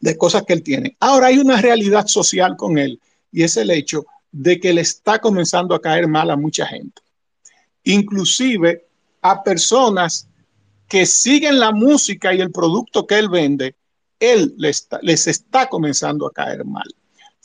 [0.00, 0.96] de cosas que él tiene.
[1.00, 3.00] Ahora hay una realidad social con él
[3.30, 7.02] y es el hecho de que le está comenzando a caer mal a mucha gente,
[7.84, 8.86] inclusive
[9.22, 10.28] a personas
[10.88, 13.74] que siguen la música y el producto que él vende,
[14.18, 16.88] él les les está comenzando a caer mal.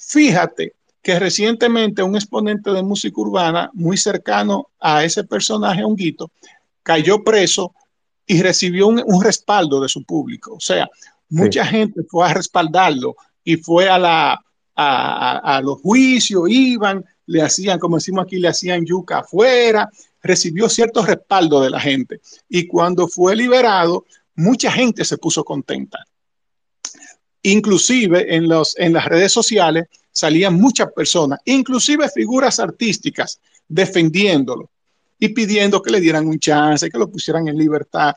[0.07, 6.31] Fíjate que recientemente un exponente de música urbana muy cercano a ese personaje, Honguito,
[6.81, 7.73] cayó preso
[8.25, 10.55] y recibió un, respaldo de su público.
[10.55, 10.89] O sea,
[11.29, 14.39] mucha gente fue a respaldarlo y fue a, la,
[14.75, 19.89] a, a, los juicios, iban, le hacían, como decimos aquí, le hacían yuca afuera,
[20.21, 22.21] recibió cierto respaldo de la gente.
[22.47, 25.99] Y cuando fue liberado, mucha gente se puso contenta.
[27.43, 34.69] Inclusive en, los, en las redes sociales salían muchas personas, inclusive figuras artísticas, defendiéndolo
[35.19, 38.15] y pidiendo que le dieran un chance, que lo pusieran en libertad.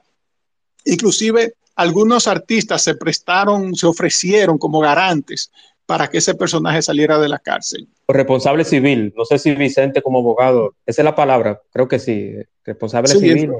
[0.84, 5.50] Inclusive algunos artistas se prestaron, se ofrecieron como garantes
[5.84, 7.88] para que ese personaje saliera de la cárcel.
[8.08, 12.32] Responsable civil, no sé si Vicente como abogado, esa es la palabra, creo que sí,
[12.64, 13.52] responsable civil.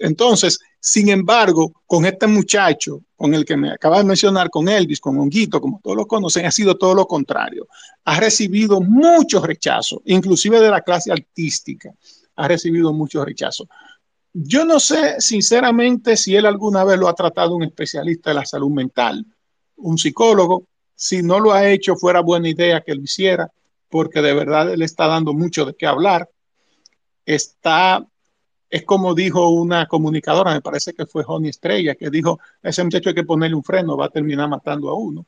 [0.00, 5.00] Entonces, sin embargo, con este muchacho, con el que me acaba de mencionar, con Elvis,
[5.00, 7.66] con Honguito, como todos lo conocen, ha sido todo lo contrario.
[8.04, 11.92] Ha recibido muchos rechazos, inclusive de la clase artística,
[12.36, 13.68] ha recibido muchos rechazos.
[14.34, 18.44] Yo no sé, sinceramente, si él alguna vez lo ha tratado un especialista de la
[18.44, 19.24] salud mental,
[19.76, 23.50] un psicólogo, si no lo ha hecho, fuera buena idea que lo hiciera,
[23.88, 26.28] porque de verdad le está dando mucho de qué hablar.
[27.24, 28.06] Está
[28.68, 33.10] es como dijo una comunicadora, me parece que fue Joni Estrella, que dijo, ese muchacho
[33.10, 35.24] hay que ponerle un freno, va a terminar matando a uno.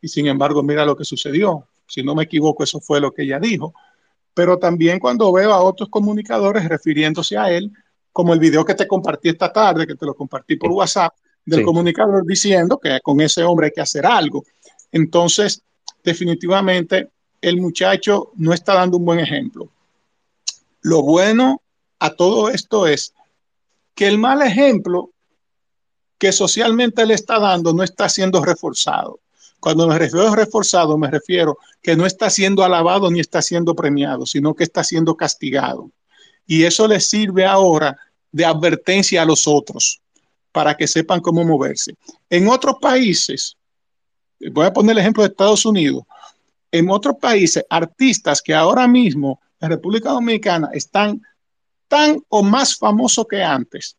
[0.00, 1.66] Y sin embargo, mira lo que sucedió.
[1.86, 3.74] Si no me equivoco, eso fue lo que ella dijo.
[4.32, 7.72] Pero también cuando veo a otros comunicadores refiriéndose a él,
[8.12, 11.14] como el video que te compartí esta tarde, que te lo compartí por WhatsApp,
[11.44, 14.44] del comunicador diciendo que con ese hombre hay que hacer algo.
[14.92, 15.62] Entonces,
[16.04, 17.08] definitivamente,
[17.40, 19.70] el muchacho no está dando un buen ejemplo.
[20.82, 21.62] Lo bueno
[21.98, 23.14] a todo esto es
[23.94, 25.10] que el mal ejemplo
[26.18, 29.20] que socialmente le está dando no está siendo reforzado.
[29.60, 33.74] Cuando me refiero a reforzado, me refiero que no está siendo alabado ni está siendo
[33.74, 35.90] premiado, sino que está siendo castigado.
[36.46, 37.96] Y eso le sirve ahora
[38.30, 40.00] de advertencia a los otros
[40.52, 41.94] para que sepan cómo moverse.
[42.30, 43.56] En otros países,
[44.52, 46.02] voy a poner el ejemplo de Estados Unidos,
[46.70, 51.22] en otros países, artistas que ahora mismo en República Dominicana están
[51.88, 53.96] tan o más famosos que antes,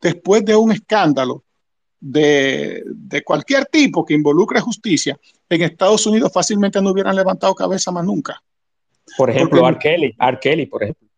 [0.00, 1.42] después de un escándalo
[2.00, 2.84] de,
[3.24, 8.40] cualquier tipo que involucre justicia, en Estados Unidos fácilmente no hubieran levantado cabeza más nunca.
[9.16, 11.08] Por ejemplo, Arkeli, Kelly, por ejemplo.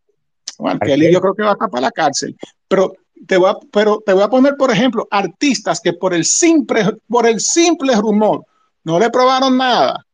[0.61, 2.37] Arkeli yo creo que va a estar para la cárcel.
[2.69, 2.95] Pero
[3.27, 6.85] te, voy a, pero te voy a poner, por ejemplo, artistas que por el simple,
[7.09, 8.45] por el simple rumor
[8.85, 10.07] no le probaron nada.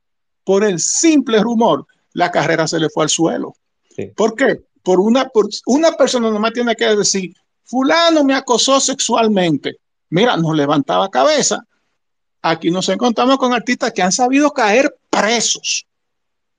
[0.43, 3.55] Por el simple rumor, la carrera se le fue al suelo.
[4.15, 4.61] ¿Por qué?
[4.87, 7.35] Por una, por una persona nomás tiene que decir,
[7.65, 9.79] fulano me acosó sexualmente.
[10.11, 11.67] Mira, nos levantaba cabeza.
[12.41, 15.89] Aquí nos encontramos con artistas que han sabido caer presos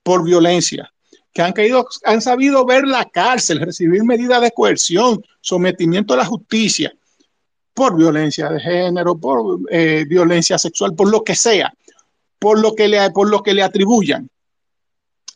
[0.03, 0.91] por violencia,
[1.31, 6.25] que han, caído, han sabido ver la cárcel, recibir medidas de coerción, sometimiento a la
[6.25, 6.93] justicia
[7.73, 11.73] por violencia de género, por eh, violencia sexual, por lo que sea,
[12.39, 14.29] por lo que, le, por lo que le atribuyan.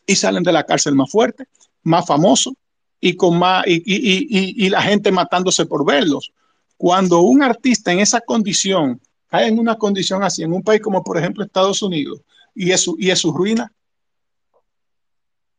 [0.06, 1.46] Y salen de la cárcel más fuerte,
[1.84, 2.54] más famoso
[3.02, 6.32] y, con más, y, y, y la gente matándose por verlos.
[6.78, 11.04] Cuando un artista en esa condición cae en una condición así, en un país como
[11.04, 12.22] por ejemplo Estados Unidos,
[12.54, 13.72] y es su, y es su ruina.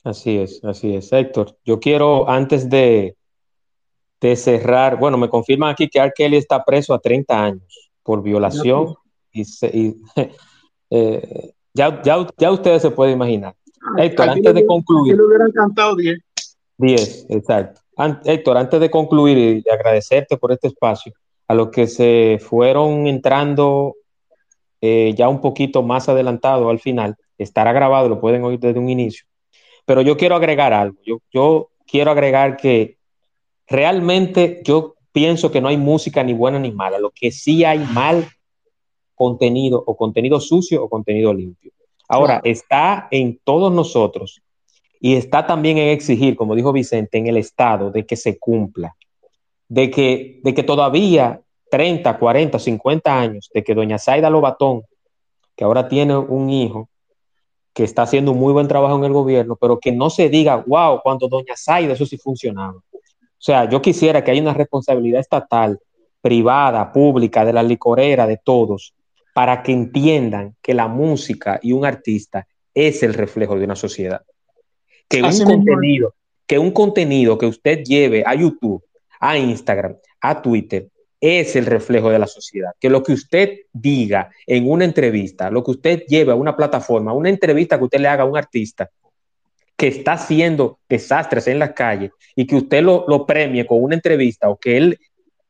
[0.04, 1.12] Así es, así es.
[1.12, 3.16] Héctor, yo quiero antes de,
[4.20, 6.12] de cerrar, bueno, me confirman aquí que R.
[6.14, 8.94] Kelly está preso a 30 años por violación
[9.32, 9.42] y,
[10.90, 13.54] eh, ya, ya, ya, ustedes se pueden imaginar.
[13.80, 15.16] Ah, Héctor, antes de concluir.
[15.16, 16.18] le hubieran cantado 10.
[16.82, 17.80] 10, exacto.
[18.24, 21.12] Héctor, antes de concluir y agradecerte por este espacio,
[21.46, 23.94] a los que se fueron entrando
[24.80, 28.88] eh, ya un poquito más adelantado al final, estará grabado, lo pueden oír desde un
[28.88, 29.26] inicio.
[29.84, 30.98] Pero yo quiero agregar algo.
[31.04, 32.98] Yo, yo quiero agregar que
[33.68, 36.98] realmente yo pienso que no hay música ni buena ni mala.
[36.98, 38.26] Lo que sí hay mal
[39.14, 41.70] contenido o contenido sucio o contenido limpio.
[42.08, 44.42] Ahora, está en todos nosotros
[45.04, 48.94] y está también en exigir, como dijo Vicente, en el Estado de que se cumpla,
[49.68, 51.40] de que, de que todavía
[51.72, 54.82] 30, 40, 50 años, de que doña Zaida Lobatón,
[55.56, 56.88] que ahora tiene un hijo,
[57.74, 60.62] que está haciendo un muy buen trabajo en el gobierno, pero que no se diga,
[60.64, 62.74] wow, cuando doña Zaida eso sí funcionaba.
[62.74, 65.80] O sea, yo quisiera que haya una responsabilidad estatal,
[66.20, 68.94] privada, pública, de la licorera, de todos,
[69.34, 74.22] para que entiendan que la música y un artista es el reflejo de una sociedad
[75.12, 76.14] que un contenido,
[76.46, 78.82] que un contenido que usted lleve a YouTube,
[79.20, 80.88] a Instagram, a Twitter,
[81.20, 82.72] es el reflejo de la sociedad.
[82.80, 87.12] Que lo que usted diga en una entrevista, lo que usted lleve a una plataforma,
[87.12, 88.90] una entrevista que usted le haga a un artista
[89.76, 93.94] que está haciendo desastres en las calles y que usted lo, lo premie con una
[93.94, 94.98] entrevista o que él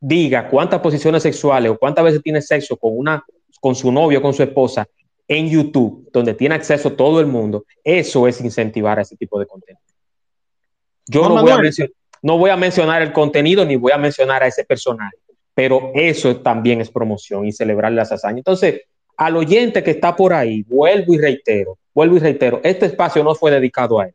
[0.00, 3.24] diga cuántas posiciones sexuales o cuántas veces tiene sexo con una
[3.60, 4.88] con su novio, con su esposa,
[5.38, 9.46] en YouTube, donde tiene acceso todo el mundo, eso es incentivar a ese tipo de
[9.46, 9.80] contenido.
[11.06, 11.42] Yo no,
[12.36, 15.16] voy, a mencionar el contenido ni voy a mencionar a ese personaje,
[15.54, 18.38] pero eso también es promoción y celebrar las hazañas.
[18.38, 18.82] Entonces,
[19.16, 23.34] al oyente que está por ahí, vuelvo y reitero, vuelvo y reitero, este espacio no
[23.34, 24.14] fue dedicado a él.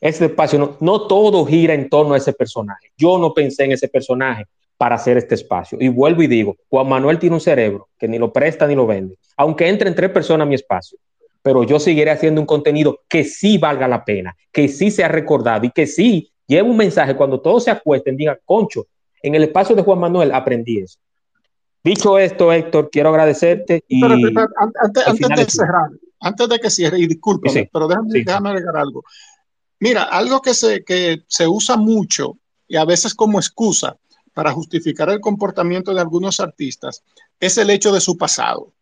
[0.00, 2.90] Este espacio no, no todo gira en torno a ese personaje.
[2.96, 4.46] Yo no pensé en ese personaje
[4.80, 5.76] para hacer este espacio.
[5.78, 8.86] Y vuelvo y digo, Juan Manuel tiene un cerebro que ni lo presta ni lo
[8.86, 10.96] vende, aunque entren tres personas a mi espacio,
[11.42, 15.66] pero yo seguiré haciendo un contenido que sí valga la pena, que sí sea recordado
[15.66, 18.86] y que sí lleve un mensaje cuando todos se acuesten, diga, concho,
[19.22, 20.98] en el espacio de Juan Manuel aprendí eso.
[21.84, 24.02] Dicho esto, Héctor, quiero agradecerte y...
[24.02, 25.90] antes, de cerrar,
[26.20, 29.04] antes de que cierre, y discúlpame, pero déjame, déjame agregar algo.
[29.78, 33.94] Mira, algo que se, que se usa mucho y a veces como excusa
[34.40, 37.04] para justificar el comportamiento de algunos artistas
[37.38, 38.72] es el hecho de su pasado.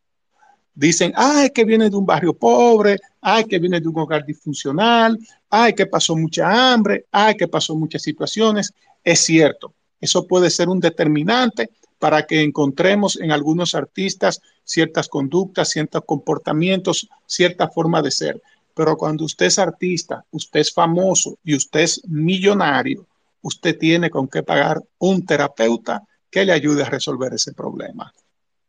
[0.73, 5.19] dicen, ay, que viene de un barrio pobre, ay, que viene de un hogar disfuncional,
[5.51, 8.73] ay, que pasó mucha hambre, ay, que pasó muchas situaciones.
[9.03, 15.71] Es cierto, eso puede ser un determinante para que encontremos en algunos artistas ciertas conductas,
[15.71, 18.41] ciertos comportamientos, cierta forma de ser.
[18.75, 23.09] Pero cuando usted es artista, usted es famoso y usted es millonario,
[23.43, 28.13] usted tiene con qué pagar un terapeuta que le ayude a resolver ese problema.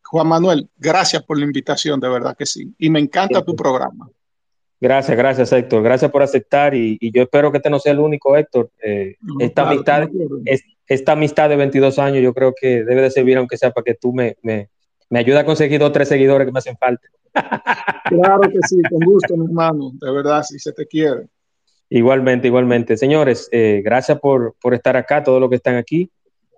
[0.04, 2.74] Juan Manuel, gracias por la invitación, de verdad que sí.
[2.78, 4.10] Y me encanta tu programa.
[4.82, 5.84] Gracias, gracias Héctor.
[5.84, 8.72] Gracias por aceptar y, yo espero que este no sea el único Héctor.
[8.82, 10.10] Eh, esta, amistad,
[10.88, 13.96] esta amistad de 22 años yo creo que debe de servir aunque sea para que
[13.96, 14.70] tú me, me,
[15.10, 17.08] me ayudes a conseguir dos o tres seguidores que me hacen falta.
[18.10, 19.92] Claro que sí, con gusto, mi hermano.
[19.94, 21.28] De verdad, si se te quiere.
[21.90, 22.98] Igualmente, igualmente.
[22.98, 26.10] Señores, eh, gracias por, por, estar acá, todos los que están aquí.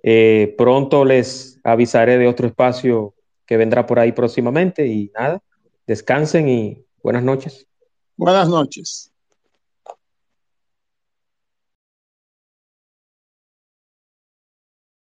[0.03, 3.13] Eh, pronto les avisaré de otro espacio
[3.45, 5.41] que vendrá por ahí próximamente y nada,
[5.85, 7.67] descansen y buenas noches.
[8.17, 9.10] Buenas noches.